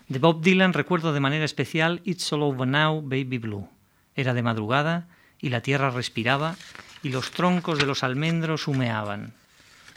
De 0.08 0.18
Bob 0.18 0.42
Dylan 0.42 0.72
recuerdo 0.72 1.12
de 1.12 1.20
manera 1.20 1.44
especial 1.44 2.00
It's 2.04 2.32
All 2.32 2.42
Over 2.42 2.66
Now, 2.66 3.00
Baby 3.00 3.38
Blue. 3.38 3.68
Era 4.16 4.34
de 4.34 4.42
madrugada 4.42 5.06
y 5.38 5.50
la 5.50 5.60
tierra 5.60 5.90
respiraba 5.90 6.56
y 7.04 7.10
los 7.10 7.30
troncos 7.30 7.78
de 7.78 7.86
los 7.86 8.02
almendros 8.02 8.66
humeaban. 8.66 9.34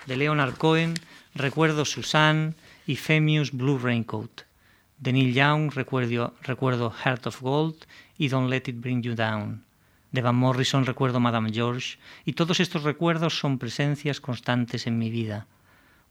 De 0.06 0.18
Leonard 0.18 0.54
Cohen 0.54 0.94
recuerdo 1.34 1.84
Susan 1.84 2.54
y 2.86 2.96
Femius 2.98 3.52
Blue 3.52 3.80
Raincoat. 3.80 4.44
De 5.00 5.12
Neil 5.12 5.34
Young 5.34 5.74
recuerdo, 5.74 6.36
recuerdo 6.44 6.92
Heart 6.92 7.26
of 7.26 7.42
Gold 7.42 7.86
y 8.20 8.28
Don't 8.28 8.52
Let 8.52 8.66
It 8.68 8.82
Bring 8.82 9.02
You 9.02 9.16
Down. 9.16 9.64
De 10.12 10.22
Van 10.22 10.36
Morrison 10.36 10.86
recuerdo 10.86 11.20
Madame 11.20 11.52
George, 11.52 11.98
y 12.24 12.34
todos 12.34 12.60
estos 12.60 12.84
recuerdos 12.84 13.40
son 13.40 13.58
presencias 13.58 14.22
constantes 14.22 14.86
en 14.86 15.00
mi 15.00 15.10
vida. 15.10 15.48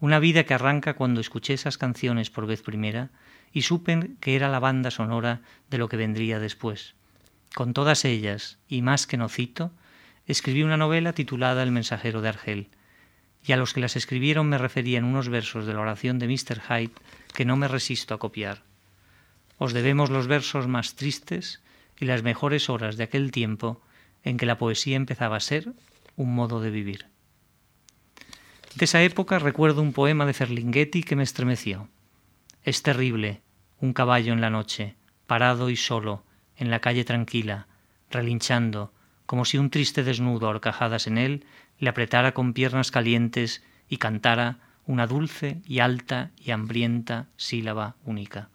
Una 0.02 0.18
vida 0.18 0.42
que 0.42 0.52
arranca 0.52 0.94
cuando 0.94 1.20
escuché 1.20 1.54
esas 1.54 1.78
canciones 1.78 2.28
por 2.28 2.44
vez 2.44 2.60
primera 2.60 3.10
y 3.52 3.62
supe 3.62 4.10
que 4.18 4.34
era 4.34 4.48
la 4.48 4.58
banda 4.58 4.90
sonora 4.90 5.42
de 5.70 5.78
lo 5.78 5.88
que 5.88 5.96
vendría 5.96 6.40
después. 6.40 6.96
Con 7.54 7.72
todas 7.72 8.04
ellas, 8.04 8.58
y 8.66 8.82
más 8.82 9.06
que 9.06 9.16
no 9.16 9.28
cito, 9.28 9.70
escribí 10.26 10.64
una 10.64 10.76
novela 10.76 11.12
titulada 11.12 11.62
El 11.62 11.70
mensajero 11.70 12.20
de 12.20 12.30
Argel, 12.30 12.68
y 13.46 13.52
a 13.52 13.56
los 13.56 13.74
que 13.74 13.80
las 13.80 13.94
escribieron 13.94 14.48
me 14.48 14.58
referían 14.58 15.04
unos 15.04 15.28
versos 15.28 15.66
de 15.66 15.74
la 15.74 15.82
oración 15.82 16.18
de 16.18 16.26
Mr. 16.26 16.60
Hyde 16.68 16.90
que 17.32 17.44
no 17.44 17.56
me 17.56 17.68
resisto 17.68 18.12
a 18.12 18.18
copiar. 18.18 18.64
Os 19.56 19.72
debemos 19.72 20.10
los 20.10 20.26
versos 20.26 20.66
más 20.66 20.96
tristes 20.96 21.62
y 21.96 22.06
las 22.06 22.24
mejores 22.24 22.68
horas 22.68 22.96
de 22.96 23.04
aquel 23.04 23.30
tiempo 23.30 23.80
en 24.24 24.36
que 24.36 24.46
la 24.46 24.58
poesía 24.58 24.96
empezaba 24.96 25.36
a 25.36 25.40
ser 25.40 25.72
un 26.16 26.34
modo 26.34 26.60
de 26.60 26.72
vivir. 26.72 27.11
De 28.76 28.86
esa 28.86 29.02
época 29.02 29.38
recuerdo 29.38 29.82
un 29.82 29.92
poema 29.92 30.24
de 30.24 30.32
Ferlinghetti 30.32 31.02
que 31.02 31.14
me 31.14 31.22
estremeció. 31.22 31.88
Es 32.62 32.82
terrible, 32.82 33.42
un 33.80 33.92
caballo 33.92 34.32
en 34.32 34.40
la 34.40 34.48
noche, 34.48 34.96
parado 35.26 35.68
y 35.68 35.76
solo, 35.76 36.24
en 36.56 36.70
la 36.70 36.80
calle 36.80 37.04
tranquila, 37.04 37.66
relinchando, 38.10 38.92
como 39.26 39.44
si 39.44 39.58
un 39.58 39.68
triste 39.68 40.02
desnudo 40.04 40.48
horcajadas 40.48 41.06
en 41.06 41.18
él 41.18 41.44
le 41.78 41.90
apretara 41.90 42.32
con 42.32 42.54
piernas 42.54 42.90
calientes 42.90 43.62
y 43.88 43.98
cantara 43.98 44.58
una 44.86 45.06
dulce 45.06 45.60
y 45.66 45.80
alta 45.80 46.30
y 46.38 46.50
hambrienta 46.50 47.28
sílaba 47.36 47.96
única. 48.04 48.48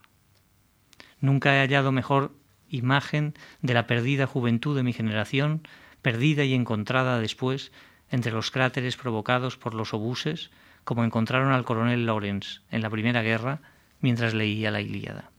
Nunca 1.20 1.56
he 1.56 1.60
hallado 1.60 1.92
mejor 1.92 2.34
imagen 2.70 3.36
de 3.62 3.74
la 3.74 3.86
perdida 3.86 4.26
juventud 4.26 4.76
de 4.76 4.84
mi 4.84 4.94
generación, 4.94 5.68
perdida 6.02 6.44
y 6.44 6.54
encontrada 6.54 7.20
después 7.20 7.72
entre 8.12 8.32
los 8.32 8.52
cráteres 8.52 8.98
provocados 8.98 9.58
por 9.58 9.74
los 9.74 9.94
obuses, 9.94 10.50
como 10.84 11.04
encontraron 11.04 11.52
al 11.52 11.66
coronel 11.66 12.06
Lawrence 12.06 12.62
en 12.72 12.82
la 12.82 12.90
Primera 12.90 13.22
Guerra 13.22 13.60
mientras 14.00 14.34
leía 14.34 14.72
la 14.72 14.82
Ilíada. 14.82 15.32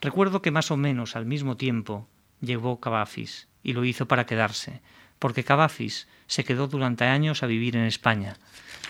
Recuerdo 0.00 0.40
que 0.40 0.50
más 0.50 0.70
o 0.70 0.76
menos 0.76 1.16
al 1.16 1.26
mismo 1.26 1.56
tiempo 1.56 2.08
llegó 2.40 2.80
Cavafis 2.80 3.48
y 3.62 3.72
lo 3.72 3.84
hizo 3.84 4.06
para 4.06 4.26
quedarse, 4.26 4.80
porque 5.18 5.44
Cavafis 5.44 6.08
se 6.26 6.44
quedó 6.44 6.68
durante 6.68 7.04
años 7.04 7.42
a 7.42 7.46
vivir 7.46 7.76
en 7.76 7.84
España. 7.84 8.36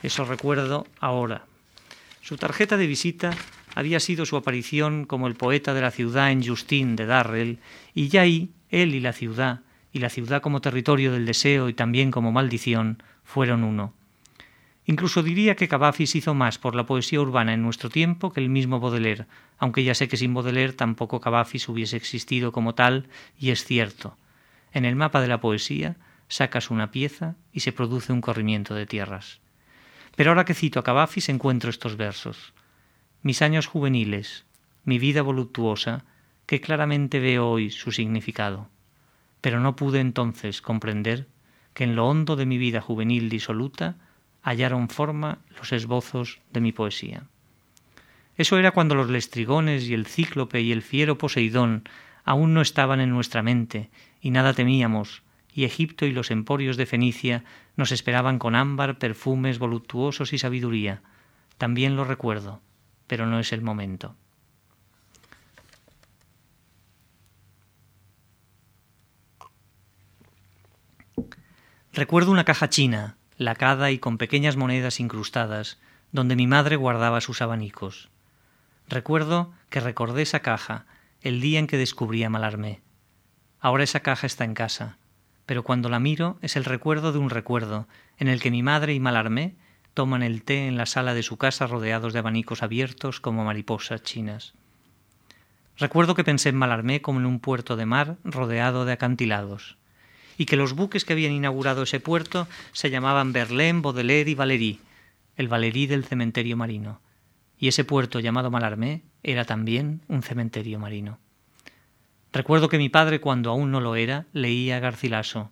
Eso 0.03 0.25
recuerdo 0.25 0.87
ahora. 1.01 1.47
Su 2.21 2.37
tarjeta 2.37 2.77
de 2.77 2.87
visita 2.87 3.31
había 3.75 3.99
sido 4.01 4.27
su 4.27 4.37
aparición 4.37 5.05
como 5.05 5.27
el 5.27 5.35
poeta 5.35 5.75
de 5.75 5.81
la 5.81 5.91
ciudad 5.91 6.31
en 6.31 6.47
Justin 6.47 6.95
de 6.97 7.07
Darrell, 7.07 7.59
y 7.95 8.09
ya 8.09 8.23
ahí 8.23 8.51
él 8.71 8.95
y 8.95 9.01
la 9.01 9.13
ciudad, 9.13 9.61
y 9.93 9.99
la 9.99 10.11
ciudad 10.11 10.43
como 10.43 10.61
territorio 10.61 11.13
del 11.13 11.27
deseo 11.27 11.69
y 11.69 11.75
también 11.75 12.11
como 12.11 12.33
maldición, 12.33 13.03
fueron 13.25 13.65
uno. 13.65 13.95
Incluso 14.87 15.23
diría 15.23 15.57
que 15.57 15.69
Cavafis 15.69 16.17
hizo 16.17 16.35
más 16.35 16.59
por 16.59 16.75
la 16.75 16.87
poesía 16.87 17.21
urbana 17.21 17.53
en 17.55 17.63
nuestro 17.63 17.91
tiempo 17.91 18.33
que 18.33 18.41
el 18.41 18.49
mismo 18.49 18.81
Baudelaire, 18.81 19.27
aunque 19.59 19.85
ya 19.85 19.95
sé 19.95 20.09
que 20.09 20.17
sin 20.17 20.35
Baudelaire 20.35 20.73
tampoco 20.73 21.21
Cavafis 21.21 21.69
hubiese 21.69 21.97
existido 21.97 22.51
como 22.51 22.75
tal, 22.75 23.09
y 23.39 23.51
es 23.51 23.65
cierto. 23.65 24.17
En 24.73 24.85
el 24.85 24.97
mapa 24.97 25.21
de 25.21 25.29
la 25.29 25.41
poesía 25.41 25.97
sacas 26.29 26.71
una 26.71 26.91
pieza 26.91 27.37
y 27.53 27.61
se 27.61 27.73
produce 27.73 28.13
un 28.13 28.21
corrimiento 28.21 28.75
de 28.75 28.87
tierras. 28.87 29.41
Pero 30.17 30.31
ahora 30.31 30.45
que 30.45 30.55
cito 30.55 30.81
a 30.81 30.85
Cavafis 30.85 31.29
encuentro 31.29 31.71
estos 31.71 31.97
versos 31.97 32.53
mis 33.23 33.43
años 33.43 33.67
juveniles, 33.67 34.47
mi 34.85 34.99
vida 34.99 35.23
voluptuosa, 35.23 36.05
que 36.47 36.61
claramente 36.61 37.21
veo 37.21 37.49
hoy 37.49 37.71
su 37.71 37.93
significado. 37.93 38.69
Pero 39.41 39.61
no 39.61 39.77
pude 39.77 40.01
entonces 40.01 40.63
comprender 40.63 41.27
que 41.75 41.85
en 41.85 41.97
lo 41.97 42.07
hondo 42.07 42.37
de 42.37 42.47
mi 42.47 42.59
vida 42.59 42.81
juvenil 42.81 43.29
disoluta 43.29 43.97
hallaron 44.43 44.89
forma 44.89 45.39
los 45.59 45.73
esbozos 45.73 46.41
de 46.53 46.61
mi 46.61 46.73
poesía. 46.73 47.25
Eso 48.37 48.59
era 48.59 48.71
cuando 48.71 48.95
los 48.95 49.11
lestrigones 49.11 49.89
y 49.89 49.95
el 49.95 50.07
cíclope 50.07 50.61
y 50.61 50.73
el 50.73 50.83
fiero 50.83 51.19
Poseidón 51.19 51.85
aún 52.25 52.55
no 52.55 52.63
estaban 52.63 53.01
en 53.01 53.11
nuestra 53.11 53.43
mente 53.43 53.91
y 54.21 54.31
nada 54.31 54.55
temíamos, 54.55 55.23
y 55.53 55.65
Egipto 55.65 56.07
y 56.07 56.13
los 56.13 56.31
emporios 56.31 56.77
de 56.77 56.87
Fenicia 56.87 57.45
nos 57.77 57.93
esperaban 57.93 58.39
con 58.39 58.55
ámbar, 58.55 58.99
perfumes 58.99 59.59
voluptuosos 59.59 60.33
y 60.33 60.39
sabiduría. 60.39 61.03
También 61.59 61.97
lo 61.97 62.05
recuerdo 62.05 62.61
pero 63.11 63.27
no 63.27 63.41
es 63.41 63.53
el 63.53 63.61
momento. 63.61 64.15
Recuerdo 71.93 72.31
una 72.31 72.45
caja 72.45 72.69
china, 72.69 73.17
lacada 73.37 73.91
y 73.91 73.99
con 73.99 74.17
pequeñas 74.17 74.57
monedas 74.57 75.01
incrustadas, 75.01 75.77
donde 76.13 76.37
mi 76.37 76.47
madre 76.47 76.77
guardaba 76.77 77.21
sus 77.21 77.43
abanicos. 77.43 78.11
Recuerdo 78.89 79.53
que 79.71 79.81
recordé 79.81 80.23
esa 80.23 80.39
caja 80.39 80.87
el 81.21 81.41
día 81.41 81.59
en 81.59 81.67
que 81.67 81.79
descubrí 81.79 82.23
a 82.23 82.31
Malarmé. 82.31 82.81
Ahora 83.59 83.83
esa 83.83 84.01
caja 84.01 84.29
está 84.29 84.45
en 84.45 84.55
casa, 84.55 84.99
pero 85.47 85.65
cuando 85.65 85.89
la 85.89 85.99
miro 85.99 86.39
es 86.43 86.55
el 86.55 86.65
recuerdo 86.65 87.11
de 87.11 87.19
un 87.19 87.29
recuerdo 87.29 87.89
en 88.19 88.29
el 88.29 88.41
que 88.41 88.53
mi 88.53 88.63
madre 88.63 88.95
y 88.95 89.01
Malarmé 89.01 89.57
toman 89.93 90.23
el 90.23 90.45
té 90.45 90.69
en 90.69 90.77
la 90.77 90.87
sala 90.87 91.13
de 91.13 91.25
su 91.25 91.39
casa 91.39 91.67
rodeados 91.67 92.13
de 92.13 92.21
abanicos 92.21 92.63
abiertos 92.63 93.19
como 93.19 93.45
mariposas 93.45 94.05
chinas. 94.05 94.55
Recuerdo 95.77 96.15
que 96.15 96.23
pensé 96.23 96.51
en 96.51 96.57
Malarmé 96.57 97.03
como 97.03 97.19
en 97.19 97.27
un 97.27 97.41
puerto 97.41 97.75
de 97.75 97.87
mar 97.87 98.17
rodeado 98.23 98.85
de 98.85 98.93
acantilados, 98.93 99.77
y 100.41 100.47
que 100.47 100.57
los 100.57 100.73
buques 100.73 101.05
que 101.05 101.13
habían 101.13 101.33
inaugurado 101.33 101.83
ese 101.83 102.01
puerto 102.01 102.49
se 102.73 102.89
llamaban 102.89 103.35
Berlín, 103.35 103.83
Baudelaire 103.83 104.31
y 104.31 104.35
Valéry, 104.35 104.81
el 105.37 105.49
Valéry 105.49 105.87
del 105.87 106.07
cementerio 106.07 106.57
marino, 106.57 107.03
y 107.59 107.69
ese 107.69 107.85
puerto 107.85 108.21
llamado 108.21 108.51
Malarmé 108.51 109.03
era 109.23 109.45
también 109.45 110.01
un 110.09 110.23
cementerio 110.23 110.79
marino. 110.79 111.19
Recuerdo 112.33 112.71
que 112.71 112.79
mi 112.79 112.89
padre, 112.89 113.21
cuando 113.21 113.51
aún 113.51 113.71
no 113.71 113.83
lo 113.83 113.97
era, 113.97 114.25
leía 114.33 114.81
Garcilaso. 114.81 115.51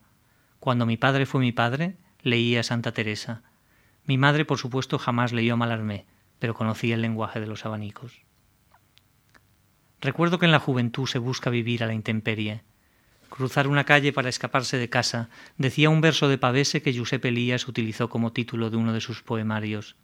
Cuando 0.58 0.86
mi 0.86 0.96
padre 0.96 1.26
fue 1.26 1.42
mi 1.42 1.52
padre, 1.52 1.98
leía 2.22 2.62
Santa 2.62 2.92
Teresa. 2.92 3.42
Mi 4.06 4.16
madre, 4.16 4.46
por 4.46 4.56
supuesto, 4.56 4.98
jamás 4.98 5.34
leyó 5.34 5.58
Malarmé, 5.58 6.06
pero 6.38 6.54
conocía 6.54 6.94
el 6.94 7.02
lenguaje 7.02 7.40
de 7.40 7.46
los 7.46 7.66
abanicos. 7.66 8.22
Recuerdo 10.00 10.38
que 10.38 10.46
en 10.46 10.52
la 10.52 10.60
juventud 10.60 11.06
se 11.06 11.18
busca 11.18 11.50
vivir 11.50 11.84
a 11.84 11.86
la 11.86 11.92
intemperie. 11.92 12.62
Cruzar 13.28 13.68
una 13.68 13.84
calle 13.84 14.12
para 14.12 14.28
escaparse 14.28 14.78
de 14.78 14.88
casa 14.88 15.28
decía 15.58 15.90
un 15.90 16.00
verso 16.00 16.28
de 16.28 16.38
Pavese 16.38 16.82
que 16.82 16.92
Giuseppe 16.92 17.28
Elías 17.28 17.68
utilizó 17.68 18.08
como 18.08 18.32
título 18.32 18.70
de 18.70 18.76
uno 18.76 18.92
de 18.92 19.00
sus 19.00 19.22
poemarios. 19.22 19.96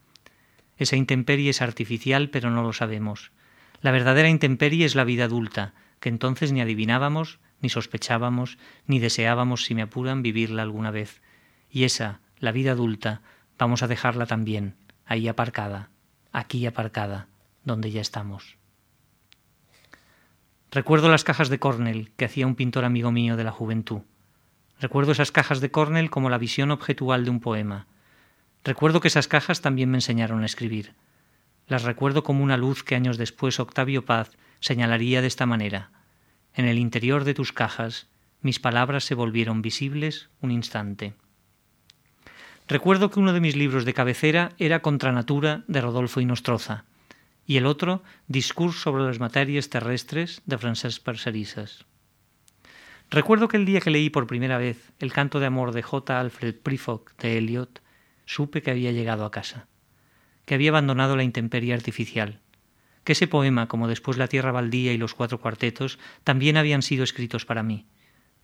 Esa 0.76 0.96
intemperie 0.96 1.50
es 1.50 1.62
artificial, 1.62 2.30
pero 2.30 2.50
no 2.50 2.62
lo 2.62 2.72
sabemos. 2.72 3.32
La 3.80 3.90
verdadera 3.90 4.28
intemperie 4.28 4.84
es 4.84 4.94
la 4.94 5.04
vida 5.04 5.24
adulta, 5.24 5.74
que 6.00 6.08
entonces 6.08 6.52
ni 6.52 6.60
adivinábamos, 6.60 7.38
ni 7.60 7.70
sospechábamos, 7.70 8.58
ni 8.86 8.98
deseábamos, 8.98 9.64
si 9.64 9.74
me 9.74 9.82
apuran, 9.82 10.22
vivirla 10.22 10.62
alguna 10.62 10.90
vez. 10.90 11.22
Y 11.70 11.84
esa, 11.84 12.20
la 12.38 12.52
vida 12.52 12.72
adulta, 12.72 13.22
vamos 13.58 13.82
a 13.82 13.88
dejarla 13.88 14.26
también, 14.26 14.74
ahí 15.06 15.28
aparcada, 15.28 15.90
aquí 16.32 16.66
aparcada, 16.66 17.28
donde 17.64 17.90
ya 17.90 18.00
estamos. 18.00 18.56
Recuerdo 20.74 21.08
las 21.08 21.22
cajas 21.22 21.50
de 21.50 21.60
Cornell 21.60 22.10
que 22.16 22.24
hacía 22.24 22.48
un 22.48 22.56
pintor 22.56 22.84
amigo 22.84 23.12
mío 23.12 23.36
de 23.36 23.44
la 23.44 23.52
juventud. 23.52 24.00
Recuerdo 24.80 25.12
esas 25.12 25.30
cajas 25.30 25.60
de 25.60 25.70
Cornell 25.70 26.10
como 26.10 26.30
la 26.30 26.36
visión 26.36 26.72
objetual 26.72 27.22
de 27.24 27.30
un 27.30 27.38
poema. 27.38 27.86
Recuerdo 28.64 28.98
que 28.98 29.06
esas 29.06 29.28
cajas 29.28 29.60
también 29.60 29.88
me 29.88 29.98
enseñaron 29.98 30.42
a 30.42 30.46
escribir. 30.46 30.94
Las 31.68 31.84
recuerdo 31.84 32.24
como 32.24 32.42
una 32.42 32.56
luz 32.56 32.82
que 32.82 32.96
años 32.96 33.18
después 33.18 33.60
Octavio 33.60 34.04
Paz 34.04 34.32
señalaría 34.58 35.20
de 35.20 35.28
esta 35.28 35.46
manera. 35.46 35.92
En 36.54 36.64
el 36.64 36.80
interior 36.80 37.22
de 37.22 37.34
tus 37.34 37.52
cajas 37.52 38.08
mis 38.40 38.58
palabras 38.58 39.04
se 39.04 39.14
volvieron 39.14 39.62
visibles 39.62 40.28
un 40.40 40.50
instante. 40.50 41.14
Recuerdo 42.66 43.12
que 43.12 43.20
uno 43.20 43.32
de 43.32 43.38
mis 43.38 43.54
libros 43.54 43.84
de 43.84 43.94
cabecera 43.94 44.50
era 44.58 44.82
Contra 44.82 45.12
Natura 45.12 45.62
de 45.68 45.80
Rodolfo 45.80 46.20
Inostroza 46.20 46.84
y 47.46 47.56
el 47.56 47.66
otro 47.66 48.02
Discurs 48.26 48.80
sobre 48.80 49.04
las 49.04 49.20
materias 49.20 49.68
terrestres 49.68 50.42
de 50.46 50.58
Francesc 50.58 51.02
Parcerisas. 51.02 51.84
Recuerdo 53.10 53.48
que 53.48 53.56
el 53.56 53.66
día 53.66 53.80
que 53.80 53.90
leí 53.90 54.10
por 54.10 54.26
primera 54.26 54.58
vez 54.58 54.92
el 54.98 55.12
canto 55.12 55.40
de 55.40 55.46
amor 55.46 55.72
de 55.72 55.82
J. 55.82 56.18
Alfred 56.18 56.54
Prufrock 56.56 57.16
de 57.16 57.38
Eliot, 57.38 57.82
supe 58.26 58.62
que 58.62 58.70
había 58.70 58.92
llegado 58.92 59.24
a 59.24 59.30
casa 59.30 59.68
que 60.44 60.54
había 60.54 60.70
abandonado 60.70 61.16
la 61.16 61.22
intemperie 61.22 61.74
artificial, 61.74 62.40
que 63.02 63.12
ese 63.12 63.28
poema, 63.28 63.68
como 63.68 63.88
después 63.88 64.16
La 64.16 64.28
Tierra 64.28 64.52
Baldía 64.52 64.92
y 64.92 64.98
los 64.98 65.14
cuatro 65.14 65.40
cuartetos, 65.40 65.98
también 66.22 66.56
habían 66.56 66.82
sido 66.82 67.04
escritos 67.04 67.44
para 67.44 67.62
mí, 67.62 67.86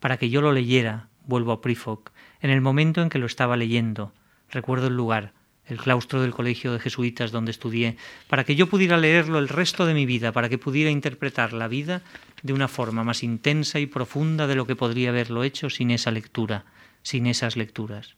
para 0.01 0.17
que 0.17 0.31
yo 0.31 0.41
lo 0.41 0.53
leyera, 0.53 1.09
vuelvo 1.25 1.53
a 1.53 1.61
Prifoc, 1.61 2.11
en 2.41 2.51
el 2.51 2.61
momento 2.61 3.03
en 3.03 3.11
que 3.11 3.19
lo 3.19 3.27
estaba 3.27 3.57
leyendo, 3.57 4.13
recuerdo 4.51 4.87
el 4.89 4.97
lugar, 4.97 5.33
el 5.67 5.79
claustro 5.79 6.21
del 6.21 6.33
colegio 6.33 6.73
de 6.73 6.81
jesuitas 6.81 7.31
donde 7.31 7.51
estudié, 7.51 7.97
para 8.29 8.45
que 8.45 8.57
yo 8.57 8.67
pudiera 8.69 8.97
leerlo 8.97 9.39
el 9.39 9.49
resto 9.49 9.87
de 9.87 9.95
mi 9.95 10.07
vida, 10.07 10.33
para 10.33 10.49
que 10.49 10.59
pudiera 10.59 10.91
interpretar 10.91 11.53
la 11.53 11.69
vida 11.69 12.03
de 12.43 12.53
una 12.53 12.69
forma 12.69 13.05
más 13.05 13.23
intensa 13.23 13.79
y 13.79 13.87
profunda 13.87 14.47
de 14.47 14.57
lo 14.57 14.67
que 14.67 14.77
podría 14.77 15.11
haberlo 15.11 15.45
hecho 15.45 15.71
sin 15.71 15.91
esa 15.91 16.11
lectura, 16.11 16.65
sin 17.03 17.27
esas 17.27 17.57
lecturas. 17.57 18.17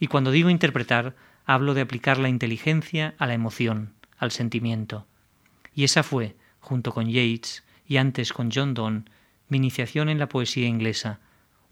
Y 0.00 0.06
cuando 0.06 0.30
digo 0.30 0.50
interpretar, 0.50 1.14
hablo 1.44 1.74
de 1.74 1.80
aplicar 1.80 2.18
la 2.18 2.28
inteligencia 2.28 3.14
a 3.18 3.26
la 3.26 3.34
emoción, 3.34 3.94
al 4.16 4.30
sentimiento. 4.30 5.06
Y 5.74 5.84
esa 5.84 6.02
fue, 6.02 6.36
junto 6.60 6.92
con 6.92 7.08
Yeats 7.08 7.64
y 7.86 7.96
antes 7.96 8.32
con 8.32 8.50
John 8.52 8.74
Donne, 8.74 9.04
mi 9.48 9.56
iniciación 9.56 10.08
en 10.08 10.18
la 10.18 10.28
poesía 10.28 10.66
inglesa, 10.66 11.20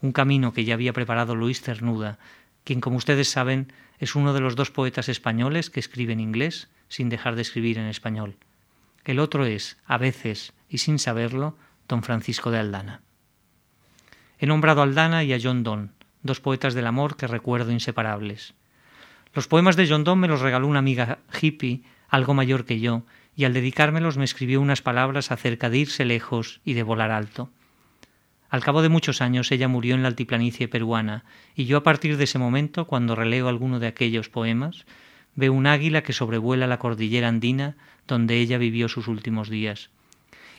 un 0.01 0.11
camino 0.11 0.53
que 0.53 0.65
ya 0.65 0.73
había 0.73 0.93
preparado 0.93 1.35
Luis 1.35 1.61
Cernuda, 1.61 2.19
quien, 2.63 2.81
como 2.81 2.97
ustedes 2.97 3.29
saben, 3.29 3.71
es 3.99 4.15
uno 4.15 4.33
de 4.33 4.39
los 4.39 4.55
dos 4.55 4.71
poetas 4.71 5.09
españoles 5.09 5.69
que 5.69 5.79
escriben 5.79 6.19
inglés 6.19 6.69
sin 6.87 7.09
dejar 7.09 7.35
de 7.35 7.41
escribir 7.41 7.77
en 7.77 7.87
español. 7.87 8.35
El 9.05 9.19
otro 9.19 9.45
es, 9.45 9.77
a 9.85 9.97
veces 9.97 10.53
y 10.69 10.79
sin 10.79 10.99
saberlo, 10.99 11.57
don 11.87 12.03
Francisco 12.03 12.51
de 12.51 12.59
Aldana. 12.59 13.01
He 14.39 14.45
nombrado 14.45 14.81
a 14.81 14.83
Aldana 14.83 15.23
y 15.23 15.33
a 15.33 15.39
John 15.41 15.63
Donne, 15.63 15.89
dos 16.21 16.41
poetas 16.41 16.73
del 16.73 16.87
amor 16.87 17.15
que 17.15 17.27
recuerdo 17.27 17.71
inseparables. 17.71 18.53
Los 19.33 19.47
poemas 19.47 19.75
de 19.75 19.87
John 19.87 20.03
Donne 20.03 20.21
me 20.21 20.27
los 20.27 20.41
regaló 20.41 20.67
una 20.67 20.79
amiga 20.79 21.19
hippie, 21.41 21.83
algo 22.09 22.33
mayor 22.33 22.65
que 22.65 22.79
yo, 22.79 23.03
y 23.35 23.45
al 23.45 23.53
dedicármelos 23.53 24.17
me 24.17 24.25
escribió 24.25 24.61
unas 24.61 24.81
palabras 24.81 25.31
acerca 25.31 25.69
de 25.69 25.77
irse 25.77 26.05
lejos 26.05 26.61
y 26.65 26.73
de 26.73 26.83
volar 26.83 27.11
alto. 27.11 27.51
Al 28.49 28.63
cabo 28.63 28.81
de 28.81 28.89
muchos 28.89 29.21
años 29.21 29.51
ella 29.51 29.67
murió 29.67 29.95
en 29.95 30.03
la 30.03 30.07
altiplanicie 30.07 30.67
peruana, 30.67 31.25
y 31.55 31.65
yo 31.65 31.77
a 31.77 31.83
partir 31.83 32.17
de 32.17 32.23
ese 32.23 32.39
momento, 32.39 32.87
cuando 32.87 33.15
releo 33.15 33.49
alguno 33.49 33.79
de 33.79 33.87
aquellos 33.87 34.29
poemas, 34.29 34.85
veo 35.35 35.53
un 35.53 35.67
águila 35.67 36.01
que 36.01 36.13
sobrevuela 36.13 36.67
la 36.67 36.79
cordillera 36.79 37.27
andina 37.27 37.75
donde 38.07 38.37
ella 38.37 38.57
vivió 38.57 38.87
sus 38.87 39.07
últimos 39.07 39.49
días. 39.49 39.89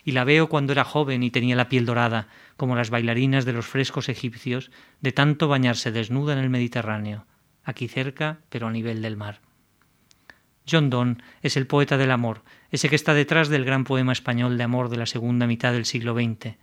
Y 0.04 0.12
la 0.12 0.24
veo 0.24 0.48
cuando 0.48 0.72
era 0.72 0.84
joven 0.84 1.22
y 1.22 1.30
tenía 1.30 1.56
la 1.56 1.68
piel 1.68 1.86
dorada, 1.86 2.28
como 2.56 2.76
las 2.76 2.90
bailarinas 2.90 3.44
de 3.44 3.52
los 3.52 3.66
frescos 3.66 4.08
egipcios, 4.08 4.70
de 5.00 5.12
tanto 5.12 5.48
bañarse 5.48 5.90
desnuda 5.90 6.34
en 6.34 6.38
el 6.40 6.50
Mediterráneo, 6.50 7.26
aquí 7.64 7.88
cerca, 7.88 8.40
pero 8.50 8.68
a 8.68 8.70
nivel 8.70 9.02
del 9.02 9.16
mar. 9.16 9.40
John 10.70 10.90
Donne 10.90 11.16
es 11.42 11.56
el 11.56 11.66
poeta 11.66 11.96
del 11.96 12.10
amor, 12.10 12.42
ese 12.70 12.88
que 12.88 12.96
está 12.96 13.14
detrás 13.14 13.48
del 13.48 13.64
gran 13.64 13.84
poema 13.84 14.12
español 14.12 14.58
de 14.58 14.64
amor 14.64 14.90
de 14.90 14.98
la 14.98 15.06
segunda 15.06 15.46
mitad 15.46 15.72
del 15.72 15.86
siglo 15.86 16.14
XX. 16.14 16.56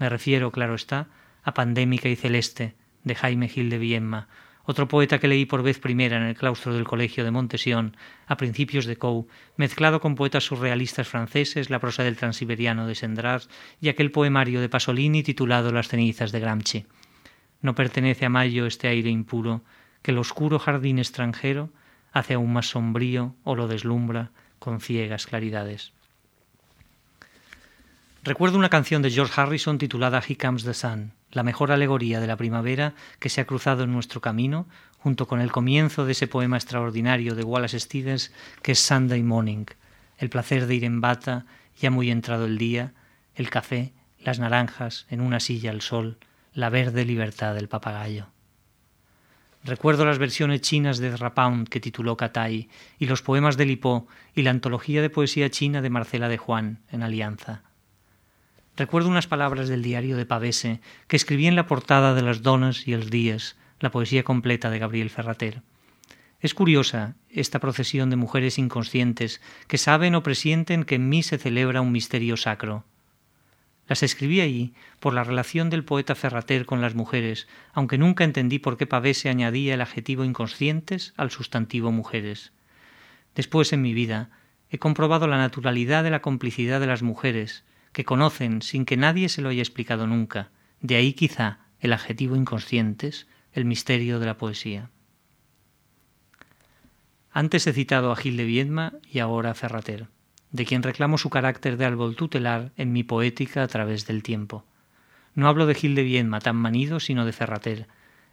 Me 0.00 0.08
refiero, 0.08 0.50
claro 0.50 0.74
está, 0.74 1.08
a 1.44 1.52
Pandémica 1.52 2.08
y 2.08 2.16
Celeste, 2.16 2.74
de 3.04 3.14
Jaime 3.14 3.48
Gil 3.48 3.68
de 3.68 3.76
Viemma, 3.76 4.28
otro 4.64 4.88
poeta 4.88 5.18
que 5.18 5.28
leí 5.28 5.44
por 5.44 5.62
vez 5.62 5.78
primera 5.78 6.16
en 6.16 6.22
el 6.22 6.36
claustro 6.36 6.72
del 6.72 6.86
Colegio 6.86 7.22
de 7.22 7.30
Montesión, 7.30 7.98
a 8.26 8.38
principios 8.38 8.86
de 8.86 8.96
Cou, 8.96 9.28
mezclado 9.56 10.00
con 10.00 10.14
poetas 10.14 10.44
surrealistas 10.44 11.06
franceses, 11.06 11.68
la 11.68 11.80
prosa 11.80 12.02
del 12.02 12.16
transiberiano 12.16 12.86
de 12.86 12.94
Sendras 12.94 13.50
y 13.78 13.90
aquel 13.90 14.10
poemario 14.10 14.62
de 14.62 14.70
Pasolini 14.70 15.22
titulado 15.22 15.70
Las 15.70 15.88
cenizas 15.88 16.32
de 16.32 16.40
Gramsci. 16.40 16.86
No 17.60 17.74
pertenece 17.74 18.24
a 18.24 18.30
Mayo 18.30 18.64
este 18.64 18.88
aire 18.88 19.10
impuro, 19.10 19.64
que 20.00 20.12
el 20.12 20.18
oscuro 20.18 20.58
jardín 20.58 20.98
extranjero 20.98 21.68
hace 22.10 22.34
aún 22.34 22.54
más 22.54 22.70
sombrío 22.70 23.34
o 23.44 23.54
lo 23.54 23.68
deslumbra 23.68 24.30
con 24.58 24.80
ciegas 24.80 25.26
claridades. 25.26 25.92
Recuerdo 28.22 28.58
una 28.58 28.68
canción 28.68 29.00
de 29.00 29.10
George 29.10 29.40
Harrison 29.40 29.78
titulada 29.78 30.22
He 30.26 30.36
Comes 30.36 30.64
the 30.64 30.74
Sun, 30.74 31.14
la 31.30 31.42
mejor 31.42 31.72
alegoría 31.72 32.20
de 32.20 32.26
la 32.26 32.36
primavera 32.36 32.92
que 33.18 33.30
se 33.30 33.40
ha 33.40 33.46
cruzado 33.46 33.84
en 33.84 33.92
nuestro 33.92 34.20
camino, 34.20 34.68
junto 34.98 35.26
con 35.26 35.40
el 35.40 35.50
comienzo 35.50 36.04
de 36.04 36.12
ese 36.12 36.26
poema 36.26 36.58
extraordinario 36.58 37.34
de 37.34 37.44
Wallace 37.44 37.80
Stevens 37.80 38.30
que 38.60 38.72
es 38.72 38.78
Sunday 38.78 39.22
Morning, 39.22 39.64
el 40.18 40.28
placer 40.28 40.66
de 40.66 40.74
ir 40.74 40.84
en 40.84 41.00
bata, 41.00 41.46
ya 41.80 41.90
muy 41.90 42.10
entrado 42.10 42.44
el 42.44 42.58
día, 42.58 42.92
el 43.36 43.48
café, 43.48 43.94
las 44.18 44.38
naranjas, 44.38 45.06
en 45.08 45.22
una 45.22 45.40
silla 45.40 45.70
al 45.70 45.80
sol, 45.80 46.18
la 46.52 46.68
verde 46.68 47.06
libertad 47.06 47.54
del 47.54 47.68
papagayo. 47.68 48.26
Recuerdo 49.64 50.04
las 50.04 50.18
versiones 50.18 50.60
chinas 50.60 50.98
de 50.98 51.16
Rapound 51.16 51.68
que 51.68 51.80
tituló 51.80 52.18
Katai 52.18 52.68
y 52.98 53.06
los 53.06 53.22
poemas 53.22 53.56
de 53.56 53.64
Lipó 53.64 54.08
y 54.34 54.42
la 54.42 54.50
antología 54.50 55.00
de 55.00 55.08
poesía 55.08 55.48
china 55.48 55.80
de 55.80 55.88
Marcela 55.88 56.28
de 56.28 56.36
Juan 56.36 56.80
en 56.90 57.02
Alianza. 57.02 57.62
Recuerdo 58.80 59.10
unas 59.10 59.26
palabras 59.26 59.68
del 59.68 59.82
diario 59.82 60.16
de 60.16 60.24
Pavese 60.24 60.80
que 61.06 61.16
escribí 61.16 61.46
en 61.46 61.54
la 61.54 61.66
portada 61.66 62.14
de 62.14 62.22
Las 62.22 62.40
Donas 62.40 62.88
y 62.88 62.94
els 62.94 63.10
Días, 63.10 63.58
la 63.78 63.90
poesía 63.90 64.24
completa 64.24 64.70
de 64.70 64.78
Gabriel 64.78 65.10
Ferrater. 65.10 65.60
Es 66.40 66.54
curiosa 66.54 67.14
esta 67.28 67.58
procesión 67.58 68.08
de 68.08 68.16
mujeres 68.16 68.56
inconscientes 68.56 69.42
que 69.68 69.76
saben 69.76 70.14
o 70.14 70.22
presienten 70.22 70.84
que 70.84 70.94
en 70.94 71.10
mí 71.10 71.22
se 71.22 71.36
celebra 71.36 71.82
un 71.82 71.92
misterio 71.92 72.38
sacro, 72.38 72.86
las 73.86 74.02
escribí 74.02 74.40
allí 74.40 74.72
por 74.98 75.12
la 75.12 75.24
relación 75.24 75.68
del 75.68 75.84
poeta 75.84 76.14
Ferrater 76.14 76.64
con 76.64 76.80
las 76.80 76.94
mujeres, 76.94 77.48
aunque 77.74 77.98
nunca 77.98 78.24
entendí 78.24 78.60
por 78.60 78.78
qué 78.78 78.86
Pavese 78.86 79.28
añadía 79.28 79.74
el 79.74 79.82
adjetivo 79.82 80.24
inconscientes 80.24 81.12
al 81.18 81.30
sustantivo 81.30 81.92
mujeres. 81.92 82.52
Después 83.34 83.74
en 83.74 83.82
mi 83.82 83.92
vida 83.92 84.30
he 84.70 84.78
comprobado 84.78 85.26
la 85.26 85.36
naturalidad 85.36 86.02
de 86.02 86.10
la 86.10 86.22
complicidad 86.22 86.80
de 86.80 86.86
las 86.86 87.02
mujeres, 87.02 87.62
que 87.92 88.04
conocen 88.04 88.62
sin 88.62 88.84
que 88.84 88.96
nadie 88.96 89.28
se 89.28 89.42
lo 89.42 89.48
haya 89.48 89.62
explicado 89.62 90.06
nunca. 90.06 90.50
De 90.80 90.96
ahí 90.96 91.12
quizá 91.12 91.60
el 91.80 91.92
adjetivo 91.92 92.36
inconscientes, 92.36 93.26
el 93.52 93.64
misterio 93.64 94.18
de 94.20 94.26
la 94.26 94.38
poesía. 94.38 94.90
Antes 97.32 97.66
he 97.66 97.72
citado 97.72 98.12
a 98.12 98.16
Gil 98.16 98.36
de 98.36 98.44
Viedma 98.44 98.94
y 99.10 99.20
ahora 99.20 99.52
a 99.52 99.54
Ferrater 99.54 100.08
de 100.52 100.66
quien 100.66 100.82
reclamo 100.82 101.18
su 101.18 101.30
carácter 101.30 101.76
de 101.76 101.84
árbol 101.84 102.16
tutelar 102.16 102.72
en 102.76 102.92
mi 102.92 103.04
poética 103.04 103.62
a 103.62 103.68
través 103.68 104.06
del 104.06 104.22
tiempo. 104.22 104.64
No 105.34 105.48
hablo 105.48 105.66
de 105.66 105.74
Gil 105.74 105.94
de 105.94 106.02
Viedma 106.02 106.40
tan 106.40 106.56
manido, 106.56 107.00
sino 107.00 107.24
de 107.24 107.32
Ferrater, 107.32 107.86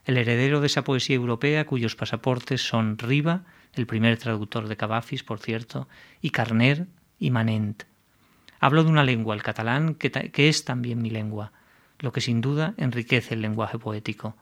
el 0.06 0.18
heredero 0.18 0.62
de 0.62 0.68
esa 0.68 0.84
poesía 0.84 1.16
europea 1.16 1.66
cuyos 1.66 1.96
pasaportes 1.96 2.62
son 2.68 2.98
Riva, 2.98 3.44
el 3.74 3.86
primer 3.86 4.18
traductor 4.18 4.68
de 4.68 4.78
Cavafis, 4.78 5.24
por 5.24 5.40
cierto, 5.40 5.88
y 6.22 6.32
Carner 6.32 6.88
y 7.20 7.30
Manent. 7.30 7.84
Hablo 8.60 8.84
de 8.84 8.90
una 8.90 9.04
lengua, 9.04 9.36
el 9.36 9.44
catalán, 9.44 9.96
que, 9.96 10.50
es 10.50 10.66
también 10.66 11.02
mi 11.02 11.10
lengua, 11.10 11.52
lo 12.00 12.12
que 12.12 12.22
sin 12.22 12.42
duda 12.42 12.74
enriquece 12.78 13.34
el 13.34 13.42
lenguaje 13.42 13.78
poético 13.80 14.36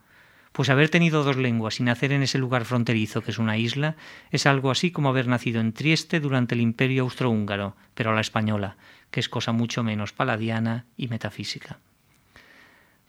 pues 0.55 0.69
haber 0.69 0.87
tenido 0.87 1.25
dos 1.25 1.35
lenguas 1.35 1.81
y 1.81 1.83
nacer 1.83 2.13
en 2.13 2.23
ese 2.23 2.37
lugar 2.37 2.63
fronterizo 2.63 3.21
que 3.21 3.31
es 3.31 3.39
una 3.39 3.57
isla 3.57 3.97
es 4.31 4.45
algo 4.45 4.71
así 4.71 4.89
como 4.89 5.09
haber 5.09 5.27
nacido 5.27 5.59
en 5.59 5.73
Trieste 5.73 6.21
durante 6.21 6.55
el 6.55 6.61
imperio 6.61 7.03
austrohúngaro, 7.03 7.75
pero 7.93 8.11
a 8.11 8.13
la 8.15 8.21
española, 8.21 8.77
que 9.11 9.19
es 9.19 9.27
cosa 9.27 9.51
mucho 9.51 9.83
menos 9.83 10.13
paladiana 10.13 10.85
y 10.95 11.09
metafísica. 11.09 11.79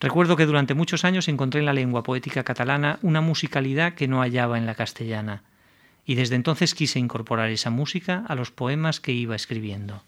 Recuerdo 0.01 0.35
que 0.35 0.45
durante 0.45 0.73
muchos 0.73 1.05
años 1.05 1.29
encontré 1.29 1.61
en 1.61 1.65
la 1.65 1.73
lengua 1.73 2.03
poética 2.03 2.43
catalana 2.43 2.99
una 3.01 3.21
musicalidad 3.21 3.93
que 3.93 4.09
no 4.09 4.19
hallaba 4.19 4.57
en 4.57 4.65
la 4.65 4.75
castellana, 4.75 5.43
y 6.05 6.15
desde 6.15 6.35
entonces 6.35 6.75
quise 6.75 6.99
incorporar 6.99 7.49
esa 7.49 7.69
música 7.69 8.25
a 8.27 8.35
los 8.35 8.51
poemas 8.51 8.99
que 8.99 9.13
iba 9.13 9.37
escribiendo. 9.37 10.03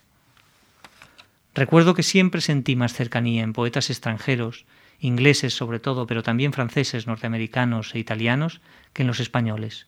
Recuerdo 1.56 1.94
que 1.94 2.04
siempre 2.04 2.42
sentí 2.42 2.76
más 2.76 2.94
cercanía 2.94 3.44
en 3.44 3.54
poetas 3.54 3.90
extranjeros, 3.90 4.66
ingleses 5.00 5.54
sobre 5.54 5.80
todo, 5.80 6.06
pero 6.08 6.24
también 6.24 6.54
franceses, 6.54 7.08
norteamericanos 7.08 7.96
e 7.96 8.00
italianos, 8.00 8.62
que 8.94 9.04
en 9.04 9.08
los 9.08 9.20
españoles. 9.20 9.88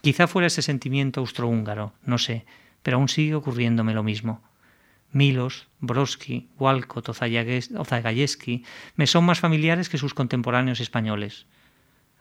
Quizá 0.00 0.26
fuera 0.26 0.46
ese 0.46 0.62
sentimiento 0.62 1.20
austrohúngaro, 1.20 1.92
no 2.04 2.18
sé, 2.18 2.46
pero 2.82 2.96
aún 2.96 3.08
sigue 3.08 3.34
ocurriéndome 3.34 3.94
lo 3.94 4.02
mismo. 4.02 4.42
Milos, 5.12 5.68
Brodsky, 5.80 6.48
Walcott 6.58 7.08
o 7.08 7.14
Zagayevsky 7.14 8.64
me 8.94 9.06
son 9.06 9.24
más 9.24 9.40
familiares 9.40 9.88
que 9.88 9.98
sus 9.98 10.14
contemporáneos 10.14 10.80
españoles. 10.80 11.46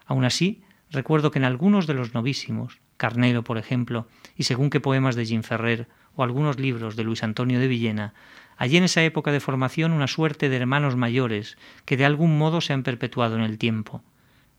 Aun 0.05 0.23
así, 0.23 0.63
recuerdo 0.89 1.31
que 1.31 1.39
en 1.39 1.45
algunos 1.45 1.85
de 1.85 1.93
los 1.93 2.13
novísimos, 2.13 2.79
Carnero, 2.95 3.43
por 3.43 3.57
ejemplo, 3.57 4.07
y 4.35 4.43
según 4.43 4.69
qué 4.69 4.79
poemas 4.79 5.15
de 5.15 5.25
Jim 5.25 5.43
Ferrer 5.43 5.87
o 6.17 6.23
algunos 6.23 6.59
libros 6.59 6.97
de 6.97 7.05
Luis 7.05 7.23
Antonio 7.23 7.59
de 7.59 7.69
Villena, 7.69 8.13
hallé 8.57 8.79
en 8.79 8.83
esa 8.83 9.03
época 9.03 9.31
de 9.31 9.39
formación 9.39 9.93
una 9.93 10.07
suerte 10.07 10.49
de 10.49 10.57
hermanos 10.57 10.97
mayores 10.97 11.57
que 11.85 11.95
de 11.95 12.05
algún 12.05 12.37
modo 12.37 12.59
se 12.59 12.73
han 12.73 12.83
perpetuado 12.83 13.37
en 13.37 13.43
el 13.43 13.57
tiempo, 13.57 14.03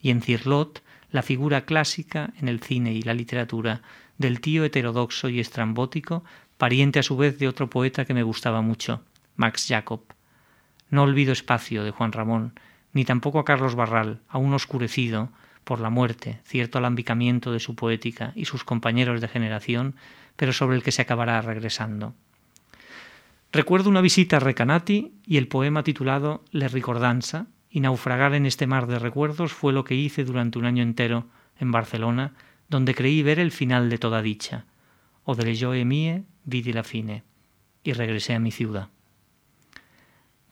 y 0.01 0.11
en 0.11 0.23
Cirlot 0.23 0.83
la 1.11 1.23
figura 1.23 1.67
clásica 1.67 2.31
en 2.41 2.49
el 2.49 2.61
cine 2.61 2.93
y 2.93 3.03
la 3.03 3.13
literatura 3.13 3.83
del 4.19 4.41
tío 4.41 4.65
heterodoxo 4.65 5.29
y 5.29 5.41
estrambótico, 5.41 6.25
pariente 6.57 6.99
a 6.99 7.03
su 7.03 7.17
vez 7.17 7.39
de 7.39 7.49
otro 7.49 7.69
poeta 7.71 8.05
que 8.05 8.15
me 8.15 8.23
gustaba 8.23 8.63
mucho, 8.63 9.03
Max 9.37 9.67
Jacob. 9.69 10.01
No 10.91 11.03
olvido 11.03 11.33
Espacio 11.33 11.85
de 11.85 11.91
Juan 11.91 12.13
Ramón, 12.13 12.59
ni 12.93 13.05
tampoco 13.05 13.39
a 13.39 13.45
Carlos 13.45 13.75
Barral, 13.75 14.21
aún 14.29 14.53
oscurecido 14.55 15.31
por 15.65 15.81
la 15.81 15.91
muerte, 15.91 16.41
cierto 16.45 16.79
alambicamiento 16.79 17.53
de 17.53 17.61
su 17.61 17.75
poética 17.75 18.33
y 18.35 18.47
sus 18.47 18.65
compañeros 18.65 19.21
de 19.21 19.29
generación, 19.29 19.97
pero 20.39 20.53
sobre 20.53 20.77
el 20.77 20.85
que 20.85 20.93
se 20.93 21.03
acabará 21.03 21.43
regresando. 21.43 22.15
Recuerdo 23.51 23.91
una 23.91 24.01
visita 24.01 24.37
a 24.37 24.41
Recanati 24.41 25.15
y 25.27 25.37
el 25.37 25.49
poema 25.49 25.83
titulado 25.83 26.45
Le 26.53 26.69
Ricordanza, 26.69 27.49
y 27.69 27.81
naufragar 27.81 28.35
en 28.35 28.47
este 28.47 28.69
mar 28.69 28.87
de 28.87 29.01
recuerdos 29.01 29.53
fue 29.53 29.73
lo 29.73 29.83
que 29.83 29.97
hice 29.97 30.25
durante 30.25 30.59
un 30.59 30.65
año 30.65 30.83
entero 30.83 31.27
en 31.59 31.73
Barcelona, 31.73 32.35
donde 32.69 32.95
creí 32.95 33.23
ver 33.23 33.41
el 33.41 33.51
final 33.51 33.91
de 33.91 33.99
toda 33.99 34.23
dicha, 34.23 34.65
o 35.25 35.35
de 35.35 35.45
le 35.45 35.85
mie 35.85 36.23
vidi 36.45 36.73
la 36.73 36.85
fine, 36.85 37.25
y 37.83 37.93
regresé 37.95 38.35
a 38.35 38.39
mi 38.39 38.53
ciudad. 38.53 38.89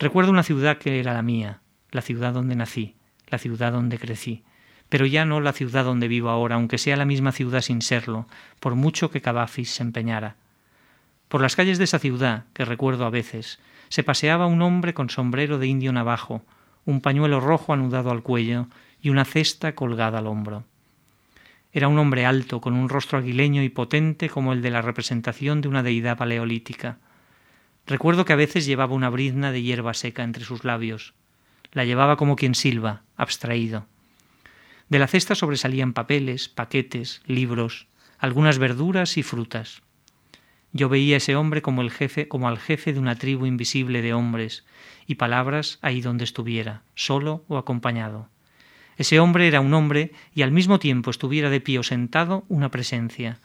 Recuerdo 0.01 0.33
una 0.33 0.43
ciudad 0.43 0.79
que 0.79 0.99
era 0.99 1.15
la 1.15 1.23
mía, 1.23 1.61
la 1.93 2.03
ciudad 2.03 2.35
donde 2.35 2.57
nací, 2.57 2.97
la 3.29 3.39
ciudad 3.39 3.73
donde 3.73 3.99
crecí, 3.99 4.43
pero 4.89 5.07
ya 5.07 5.25
no 5.25 5.41
la 5.41 5.53
ciudad 5.53 5.85
donde 5.85 6.09
vivo 6.09 6.31
ahora, 6.31 6.57
aunque 6.57 6.79
sea 6.79 6.97
la 6.97 7.05
misma 7.05 7.33
ciudad 7.33 7.61
sin 7.61 7.83
serlo, 7.83 8.27
por 8.61 8.75
mucho 8.75 9.11
que 9.11 9.21
Cavafis 9.21 9.71
se 9.71 9.83
empeñara. 9.83 10.37
Por 11.29 11.41
las 11.41 11.57
calles 11.57 11.79
de 11.79 11.85
esa 11.85 11.99
ciudad, 11.99 12.45
que 12.53 12.65
recuerdo 12.65 13.05
a 13.05 13.11
veces, 13.11 13.59
se 13.89 14.05
paseaba 14.05 14.47
un 14.47 14.63
hombre 14.63 14.95
con 14.95 15.11
sombrero 15.11 15.59
de 15.59 15.67
indio 15.67 15.93
navajo, 15.93 16.43
un 16.85 17.01
pañuelo 17.01 17.41
rojo 17.41 17.73
anudado 17.73 18.11
al 18.11 18.23
cuello 18.23 18.69
y 19.03 19.11
una 19.11 19.25
cesta 19.25 19.75
colgada 19.75 20.19
al 20.19 20.27
hombro. 20.27 20.65
Era 21.73 21.89
un 21.89 21.99
hombre 21.99 22.25
alto, 22.25 22.61
con 22.61 22.75
un 22.75 22.89
rostro 22.89 23.19
aguileño 23.19 23.63
y 23.63 23.69
potente 23.69 24.31
como 24.31 24.53
el 24.53 24.63
de 24.63 24.71
la 24.71 24.83
representación 24.83 25.61
de 25.61 25.69
una 25.69 25.83
deidad 25.83 26.17
paleolítica. 26.17 26.99
Recuerdo 27.87 28.25
que 28.25 28.33
a 28.33 28.37
veces 28.37 28.67
llevaba 28.67 28.95
una 28.95 29.11
brizna 29.11 29.53
de 29.53 29.63
hierba 29.63 29.95
seca 29.95 30.23
entre 30.23 30.45
sus 30.45 30.65
labios. 30.65 31.13
La 31.73 31.85
llevaba 31.85 32.17
como 32.17 32.37
quien 32.37 32.55
silba, 32.55 33.03
abstraído. 33.17 33.87
De 34.89 34.99
la 34.99 35.09
cesta 35.09 35.35
sobresalían 35.35 35.93
papeles, 35.93 36.49
paquetes, 36.49 37.23
libros, 37.27 37.89
algunas 38.19 38.59
verduras 38.59 39.17
y 39.17 39.23
frutas. 39.23 39.83
Yo 40.73 40.89
veía 40.89 41.17
a 41.17 41.19
ese 41.19 41.37
hombre 41.37 41.63
como 41.63 41.83
el 41.83 41.91
jefe, 41.91 42.29
como 42.29 42.49
al 42.49 42.59
jefe 42.59 42.93
de 42.93 43.01
una 43.01 43.17
tribu 43.17 43.47
invisible 43.47 44.03
de 44.03 44.15
hombres, 44.15 44.65
y 45.07 45.17
palabras 45.17 45.79
ahí 45.83 46.01
donde 46.01 46.25
estuviera, 46.25 46.83
solo 46.95 47.45
o 47.49 47.57
acompañado. 47.57 48.29
Ese 48.97 49.21
hombre 49.21 49.49
era 49.49 49.61
un 49.61 49.75
hombre 49.75 50.13
y 50.35 50.43
al 50.43 50.53
mismo 50.53 50.79
tiempo 50.79 51.11
estuviera 51.11 51.51
de 51.51 51.61
pie 51.61 51.79
o 51.79 51.83
sentado 51.83 52.45
una 52.49 52.71
presencia. 52.71 53.39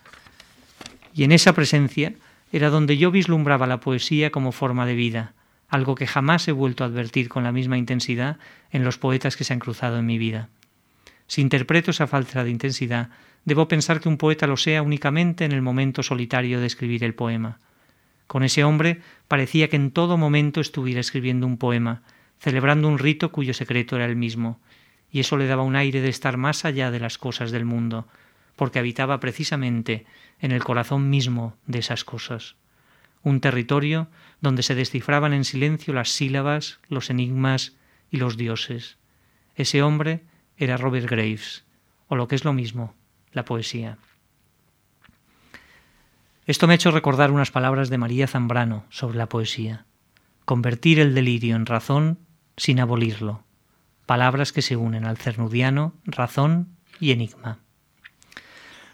Y 1.14 1.24
en 1.24 1.32
esa 1.32 1.54
presencia 1.54 2.14
era 2.52 2.70
donde 2.70 2.98
yo 2.98 3.12
vislumbraba 3.12 3.68
la 3.68 3.80
poesía 3.80 4.32
como 4.32 4.52
forma 4.52 4.86
de 4.86 4.96
vida, 4.96 5.34
algo 5.70 5.96
que 5.96 6.08
jamás 6.08 6.48
he 6.48 6.52
vuelto 6.52 6.84
a 6.84 6.88
advertir 6.88 7.30
con 7.30 7.44
la 7.44 7.52
misma 7.52 7.78
intensidad 7.78 8.38
en 8.72 8.84
los 8.84 8.98
poetas 8.98 9.36
que 9.36 9.44
se 9.44 9.54
han 9.54 9.60
cruzado 9.60 9.98
en 9.98 10.06
mi 10.06 10.18
vida. 10.18 10.50
Si 11.32 11.40
interpreto 11.40 11.92
esa 11.92 12.08
falta 12.08 12.44
de 12.44 12.50
intensidad, 12.50 13.08
debo 13.46 13.70
pensar 13.70 14.02
que 14.02 14.10
un 14.10 14.18
poeta 14.18 14.48
lo 14.48 14.58
sea 14.58 14.82
únicamente 14.82 15.46
en 15.46 15.54
el 15.54 15.62
momento 15.62 16.04
solitario 16.04 16.60
de 16.60 16.66
escribir 16.66 17.06
el 17.06 17.14
poema. 17.16 17.62
Con 18.28 18.44
ese 18.44 18.66
hombre 18.66 19.00
parecía 19.30 19.70
que 19.70 19.78
en 19.78 19.92
todo 19.92 20.18
momento 20.18 20.60
estuviera 20.60 21.00
escribiendo 21.00 21.48
un 21.48 21.56
poema, 21.56 22.02
celebrando 22.38 22.90
un 22.90 23.00
rito 23.00 23.32
cuyo 23.32 23.54
secreto 23.54 23.96
era 23.96 24.08
el 24.08 24.18
mismo, 24.18 24.60
y 25.10 25.22
eso 25.22 25.38
le 25.38 25.48
daba 25.48 25.64
un 25.64 25.78
aire 25.78 26.02
de 26.02 26.10
estar 26.10 26.36
más 26.36 26.66
allá 26.66 26.92
de 26.92 27.00
las 27.00 27.18
cosas 27.18 27.52
del 27.52 27.64
mundo, 27.64 28.10
porque 28.58 28.80
habitaba 28.80 29.22
precisamente 29.22 30.06
en 30.42 30.52
el 30.52 30.66
corazón 30.66 31.10
mismo 31.10 31.56
de 31.66 31.80
esas 31.80 32.04
cosas. 32.04 32.58
Un 33.24 33.40
territorio 33.40 34.10
donde 34.42 34.64
se 34.64 34.76
descifraban 34.76 35.32
en 35.32 35.46
silencio 35.46 35.94
las 35.94 36.10
sílabas, 36.10 36.82
los 36.90 37.10
enigmas 37.10 37.78
y 38.12 38.18
los 38.18 38.36
dioses. 38.36 38.98
Ese 39.56 39.82
hombre 39.82 40.26
era 40.62 40.78
Robert 40.78 41.10
Graves, 41.10 41.64
o 42.08 42.16
lo 42.16 42.28
que 42.28 42.36
es 42.36 42.46
lo 42.46 42.54
mismo, 42.54 42.94
la 43.34 43.46
poesía. 43.46 43.98
Esto 46.46 46.68
me 46.68 46.74
ha 46.74 46.76
hecho 46.76 46.92
recordar 46.92 47.32
unas 47.32 47.52
palabras 47.52 47.90
de 47.90 47.98
María 47.98 48.28
Zambrano 48.28 48.86
sobre 48.90 49.18
la 49.18 49.28
poesía. 49.28 49.86
Convertir 50.46 51.00
el 51.00 51.16
delirio 51.16 51.56
en 51.56 51.66
razón 51.66 52.20
sin 52.58 52.80
abolirlo. 52.80 53.44
Palabras 54.06 54.52
que 54.52 54.62
se 54.62 54.76
unen 54.76 55.06
al 55.06 55.18
cernudiano, 55.18 55.94
razón 56.06 56.76
y 57.00 57.12
enigma. 57.12 57.60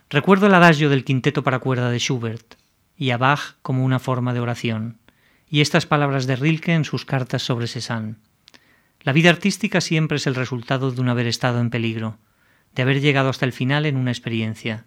Recuerdo 0.10 0.47
el 0.47 0.53
adagio 0.53 0.89
del 0.89 1.03
quinteto 1.03 1.43
para 1.43 1.60
cuerda 1.60 1.89
de 1.89 1.99
Schubert 1.99 2.56
y 2.95 3.12
a 3.12 3.17
Bach 3.17 3.56
como 3.62 3.84
una 3.84 3.99
forma 3.99 4.34
de 4.34 4.39
oración, 4.39 4.99
y 5.49 5.62
estas 5.62 5.86
palabras 5.86 6.27
de 6.27 6.36
Rilke 6.36 6.73
en 6.73 6.86
sus 6.86 7.06
cartas 7.06 7.43
sobre 7.43 7.67
Cézanne. 7.67 8.15
La 9.07 9.13
vida 9.13 9.29
artística 9.29 9.79
siempre 9.79 10.17
es 10.17 10.27
el 10.27 10.35
resultado 10.35 10.91
de 10.91 10.99
un 10.99 11.07
haber 11.07 11.27
estado 11.27 11.61
en 11.61 11.69
peligro, 11.69 12.17
de 12.75 12.81
haber 12.81 12.99
llegado 12.99 13.29
hasta 13.29 13.45
el 13.45 13.53
final 13.53 13.85
en 13.85 13.95
una 13.95 14.11
experiencia, 14.11 14.83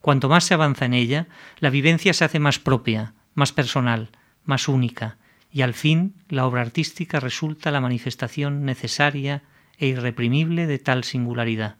Cuanto 0.00 0.30
más 0.30 0.44
se 0.44 0.54
avanza 0.54 0.86
en 0.86 0.94
ella, 0.94 1.28
la 1.58 1.68
vivencia 1.68 2.14
se 2.14 2.24
hace 2.24 2.38
más 2.38 2.58
propia, 2.58 3.12
más 3.34 3.52
personal, 3.52 4.08
más 4.46 4.66
única, 4.66 5.18
y 5.52 5.60
al 5.60 5.74
fin 5.74 6.14
la 6.30 6.46
obra 6.46 6.62
artística 6.62 7.20
resulta 7.20 7.70
la 7.70 7.82
manifestación 7.82 8.64
necesaria 8.64 9.42
e 9.76 9.88
irreprimible 9.88 10.66
de 10.66 10.78
tal 10.78 11.04
singularidad. 11.04 11.76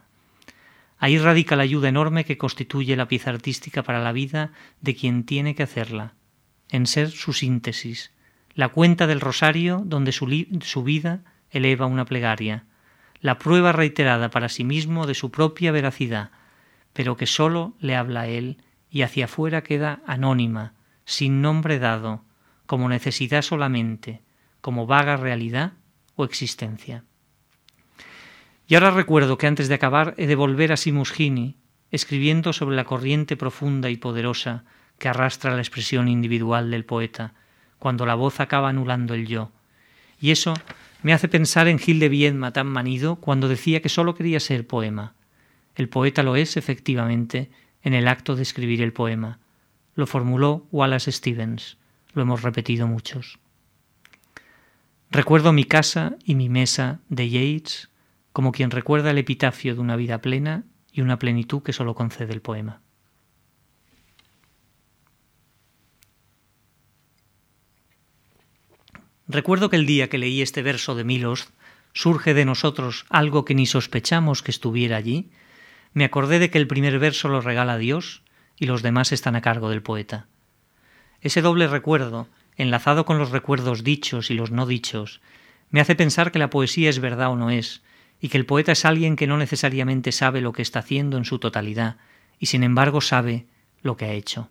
Ahí 0.98 1.16
radica 1.16 1.56
la 1.56 1.62
ayuda 1.62 1.88
enorme 1.88 2.26
que 2.26 2.36
constituye 2.36 2.94
la 2.94 3.08
pieza 3.08 3.30
artística 3.30 3.82
para 3.82 4.02
la 4.02 4.12
vida 4.12 4.52
de 4.82 4.94
quien 4.94 5.24
tiene 5.24 5.54
que 5.54 5.62
hacerla, 5.62 6.12
en 6.68 6.86
ser 6.86 7.10
su 7.10 7.32
síntesis, 7.32 8.12
la 8.52 8.68
cuenta 8.68 9.06
del 9.06 9.22
rosario 9.22 9.82
donde 9.86 10.12
su, 10.12 10.28
su 10.60 10.82
vida 10.84 11.22
eleva 11.50 11.86
una 11.86 12.04
plegaria, 12.04 12.64
la 13.20 13.38
prueba 13.38 13.72
reiterada 13.72 14.30
para 14.30 14.48
sí 14.48 14.64
mismo 14.64 15.06
de 15.06 15.14
su 15.14 15.30
propia 15.30 15.72
veracidad, 15.72 16.30
pero 16.92 17.16
que 17.16 17.26
sólo 17.26 17.74
le 17.80 17.96
habla 17.96 18.22
a 18.22 18.26
él 18.26 18.62
y 18.90 19.02
hacia 19.02 19.26
afuera 19.26 19.62
queda 19.62 20.00
anónima, 20.06 20.74
sin 21.04 21.42
nombre 21.42 21.78
dado, 21.78 22.24
como 22.66 22.88
necesidad 22.88 23.42
solamente, 23.42 24.22
como 24.60 24.86
vaga 24.86 25.16
realidad 25.16 25.72
o 26.16 26.24
existencia. 26.24 27.04
Y 28.66 28.74
ahora 28.74 28.90
recuerdo 28.90 29.36
que 29.36 29.46
antes 29.46 29.68
de 29.68 29.74
acabar 29.74 30.14
he 30.16 30.26
de 30.26 30.36
volver 30.36 30.72
a 30.72 30.76
Simusgini, 30.76 31.56
escribiendo 31.90 32.52
sobre 32.52 32.76
la 32.76 32.84
corriente 32.84 33.36
profunda 33.36 33.90
y 33.90 33.96
poderosa 33.96 34.64
que 34.98 35.08
arrastra 35.08 35.54
la 35.54 35.60
expresión 35.60 36.08
individual 36.08 36.70
del 36.70 36.84
poeta, 36.84 37.34
cuando 37.78 38.06
la 38.06 38.14
voz 38.14 38.38
acaba 38.38 38.68
anulando 38.68 39.14
el 39.14 39.26
yo. 39.26 39.50
Y 40.20 40.30
eso 40.30 40.54
me 41.02 41.12
hace 41.12 41.28
pensar 41.28 41.68
en 41.68 41.78
Gil 41.78 41.98
de 42.00 42.08
Viedma 42.08 42.52
tan 42.52 42.66
manido 42.66 43.16
cuando 43.16 43.48
decía 43.48 43.80
que 43.80 43.88
sólo 43.88 44.14
quería 44.14 44.40
ser 44.40 44.66
poema, 44.66 45.14
el 45.80 45.88
poeta 45.88 46.22
lo 46.22 46.36
es, 46.36 46.56
efectivamente, 46.56 47.50
en 47.82 47.94
el 47.94 48.08
acto 48.08 48.36
de 48.36 48.42
escribir 48.42 48.82
el 48.82 48.92
poema. 48.92 49.38
Lo 49.94 50.06
formuló 50.06 50.66
Wallace 50.70 51.12
Stevens. 51.12 51.78
Lo 52.12 52.22
hemos 52.22 52.42
repetido 52.42 52.86
muchos. 52.86 53.38
Recuerdo 55.10 55.52
mi 55.52 55.64
casa 55.64 56.16
y 56.24 56.34
mi 56.34 56.48
mesa 56.48 57.00
de 57.08 57.28
Yeats 57.28 57.88
como 58.32 58.52
quien 58.52 58.70
recuerda 58.70 59.10
el 59.10 59.18
epitafio 59.18 59.74
de 59.74 59.80
una 59.80 59.96
vida 59.96 60.20
plena 60.20 60.64
y 60.92 61.00
una 61.00 61.18
plenitud 61.18 61.62
que 61.62 61.72
solo 61.72 61.94
concede 61.94 62.32
el 62.32 62.42
poema. 62.42 62.80
Recuerdo 69.32 69.70
que 69.70 69.76
el 69.76 69.86
día 69.86 70.08
que 70.08 70.18
leí 70.18 70.42
este 70.42 70.60
verso 70.60 70.96
de 70.96 71.04
Milos 71.04 71.50
surge 71.92 72.34
de 72.34 72.44
nosotros 72.44 73.06
algo 73.10 73.44
que 73.44 73.54
ni 73.54 73.64
sospechamos 73.64 74.42
que 74.42 74.50
estuviera 74.50 74.96
allí, 74.96 75.30
me 75.92 76.04
acordé 76.04 76.40
de 76.40 76.50
que 76.50 76.58
el 76.58 76.66
primer 76.66 76.98
verso 76.98 77.28
lo 77.28 77.40
regala 77.40 77.78
Dios 77.78 78.22
y 78.58 78.66
los 78.66 78.82
demás 78.82 79.12
están 79.12 79.36
a 79.36 79.40
cargo 79.40 79.70
del 79.70 79.82
poeta. 79.82 80.26
Ese 81.20 81.42
doble 81.42 81.68
recuerdo 81.68 82.26
enlazado 82.56 83.04
con 83.04 83.18
los 83.18 83.30
recuerdos 83.30 83.84
dichos 83.84 84.32
y 84.32 84.34
los 84.34 84.50
no 84.50 84.66
dichos, 84.66 85.20
me 85.70 85.80
hace 85.80 85.94
pensar 85.94 86.32
que 86.32 86.40
la 86.40 86.50
poesía 86.50 86.90
es 86.90 86.98
verdad 86.98 87.30
o 87.30 87.36
no 87.36 87.50
es, 87.50 87.82
y 88.20 88.30
que 88.30 88.36
el 88.36 88.46
poeta 88.46 88.72
es 88.72 88.84
alguien 88.84 89.14
que 89.14 89.28
no 89.28 89.36
necesariamente 89.36 90.10
sabe 90.10 90.40
lo 90.40 90.52
que 90.52 90.62
está 90.62 90.80
haciendo 90.80 91.16
en 91.16 91.24
su 91.24 91.38
totalidad, 91.38 91.98
y 92.40 92.46
sin 92.46 92.64
embargo 92.64 93.00
sabe 93.00 93.46
lo 93.80 93.96
que 93.96 94.06
ha 94.06 94.12
hecho, 94.12 94.50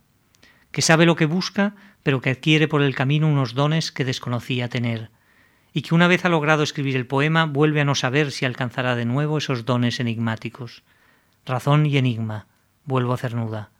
que 0.72 0.82
sabe 0.82 1.06
lo 1.06 1.18
que 1.18 1.26
busca, 1.26 1.76
pero 2.04 2.22
que 2.22 2.32
adquiere 2.32 2.68
por 2.68 2.82
el 2.82 2.96
camino 2.96 3.28
unos 3.28 3.54
dones 3.54 3.92
que 3.92 4.06
desconocía 4.06 4.70
tener, 4.70 5.12
y 5.74 5.82
que 5.82 5.96
una 5.96 6.08
vez 6.08 6.26
ha 6.26 6.30
logrado 6.30 6.64
escribir 6.64 6.96
el 6.96 7.06
poema 7.06 7.46
vuelve 7.46 7.82
a 7.82 7.86
no 7.86 7.96
saber 7.96 8.32
si 8.32 8.46
alcanzará 8.46 8.96
de 8.96 9.06
nuevo 9.06 9.38
esos 9.38 9.66
dones 9.66 10.00
enigmáticos. 10.00 10.84
Razón 11.46 11.86
y 11.86 11.98
enigma, 11.98 12.48
vuelvo 12.86 13.14
a 13.14 13.18
cernuda. 13.18 13.72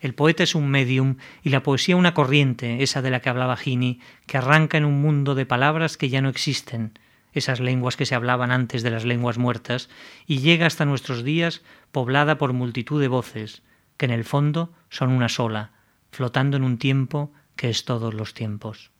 El 0.00 0.14
poeta 0.14 0.42
es 0.42 0.54
un 0.54 0.68
medium 0.68 1.16
y 1.42 1.50
la 1.50 1.62
poesía 1.62 1.96
una 1.96 2.14
corriente, 2.14 2.82
esa 2.82 3.02
de 3.02 3.10
la 3.10 3.20
que 3.20 3.30
hablaba 3.30 3.56
Gini, 3.56 4.00
que 4.26 4.38
arranca 4.38 4.76
en 4.76 4.84
un 4.84 5.00
mundo 5.00 5.34
de 5.34 5.46
palabras 5.46 5.96
que 5.96 6.08
ya 6.08 6.20
no 6.20 6.28
existen, 6.28 6.98
esas 7.32 7.60
lenguas 7.60 7.96
que 7.96 8.06
se 8.06 8.14
hablaban 8.14 8.50
antes 8.50 8.82
de 8.82 8.90
las 8.90 9.04
lenguas 9.04 9.38
muertas, 9.38 9.88
y 10.26 10.38
llega 10.38 10.66
hasta 10.66 10.84
nuestros 10.84 11.24
días 11.24 11.62
poblada 11.92 12.38
por 12.38 12.52
multitud 12.52 13.00
de 13.00 13.08
voces, 13.08 13.62
que 13.96 14.06
en 14.06 14.12
el 14.12 14.24
fondo 14.24 14.72
son 14.90 15.10
una 15.10 15.28
sola, 15.28 15.72
flotando 16.10 16.56
en 16.56 16.64
un 16.64 16.78
tiempo 16.78 17.32
que 17.56 17.70
es 17.70 17.84
todos 17.84 18.14
los 18.14 18.34
tiempos. 18.34 18.90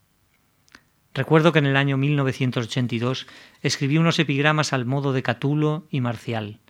Recuerdo 1.15 1.53
que 1.53 1.61
en 1.61 1.67
el 1.67 1.77
año 1.77 1.97
1982 1.97 3.27
escribí 3.63 3.97
unos 3.97 4.19
epigramas 4.19 4.73
al 4.73 4.85
modo 4.85 5.13
de 5.13 5.23
Catulo 5.23 5.87
y 5.91 6.01
Marcial. 6.01 6.61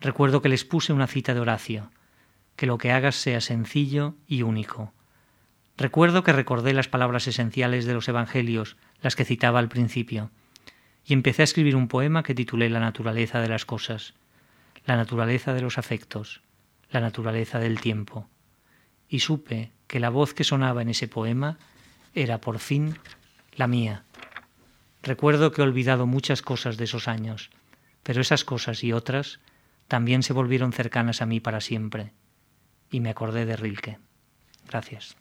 Recuerdo 0.00 0.42
que 0.42 0.48
les 0.48 0.64
puse 0.64 0.92
una 0.92 1.06
cita 1.06 1.32
de 1.32 1.40
Horacio, 1.40 1.90
que 2.56 2.66
lo 2.66 2.76
que 2.76 2.92
hagas 2.92 3.16
sea 3.16 3.40
sencillo 3.40 4.14
y 4.26 4.42
único. 4.42 4.92
Recuerdo 5.78 6.22
que 6.22 6.32
recordé 6.32 6.74
las 6.74 6.88
palabras 6.88 7.26
esenciales 7.26 7.86
de 7.86 7.94
los 7.94 8.08
Evangelios, 8.08 8.76
las 9.00 9.16
que 9.16 9.24
citaba 9.24 9.58
al 9.58 9.68
principio, 9.68 10.30
y 11.04 11.14
empecé 11.14 11.42
a 11.42 11.44
escribir 11.44 11.76
un 11.76 11.88
poema 11.88 12.22
que 12.22 12.34
titulé 12.34 12.68
La 12.68 12.80
naturaleza 12.80 13.40
de 13.40 13.48
las 13.48 13.64
cosas, 13.64 14.14
la 14.84 14.96
naturaleza 14.96 15.54
de 15.54 15.62
los 15.62 15.78
afectos, 15.78 16.42
la 16.90 17.00
naturaleza 17.00 17.58
del 17.58 17.80
tiempo, 17.80 18.28
y 19.08 19.20
supe 19.20 19.72
que 19.92 20.00
la 20.00 20.08
voz 20.08 20.32
que 20.32 20.42
sonaba 20.42 20.80
en 20.80 20.88
ese 20.88 21.06
poema 21.06 21.58
era 22.14 22.40
por 22.40 22.60
fin 22.60 22.96
la 23.56 23.66
mía. 23.66 24.04
Recuerdo 25.02 25.52
que 25.52 25.60
he 25.60 25.64
olvidado 25.64 26.06
muchas 26.06 26.40
cosas 26.40 26.78
de 26.78 26.84
esos 26.84 27.08
años, 27.08 27.50
pero 28.02 28.22
esas 28.22 28.42
cosas 28.42 28.82
y 28.84 28.94
otras 28.94 29.40
también 29.88 30.22
se 30.22 30.32
volvieron 30.32 30.72
cercanas 30.72 31.20
a 31.20 31.26
mí 31.26 31.40
para 31.40 31.60
siempre, 31.60 32.14
y 32.90 33.00
me 33.00 33.10
acordé 33.10 33.44
de 33.44 33.54
Rilke. 33.54 33.98
Gracias. 34.66 35.14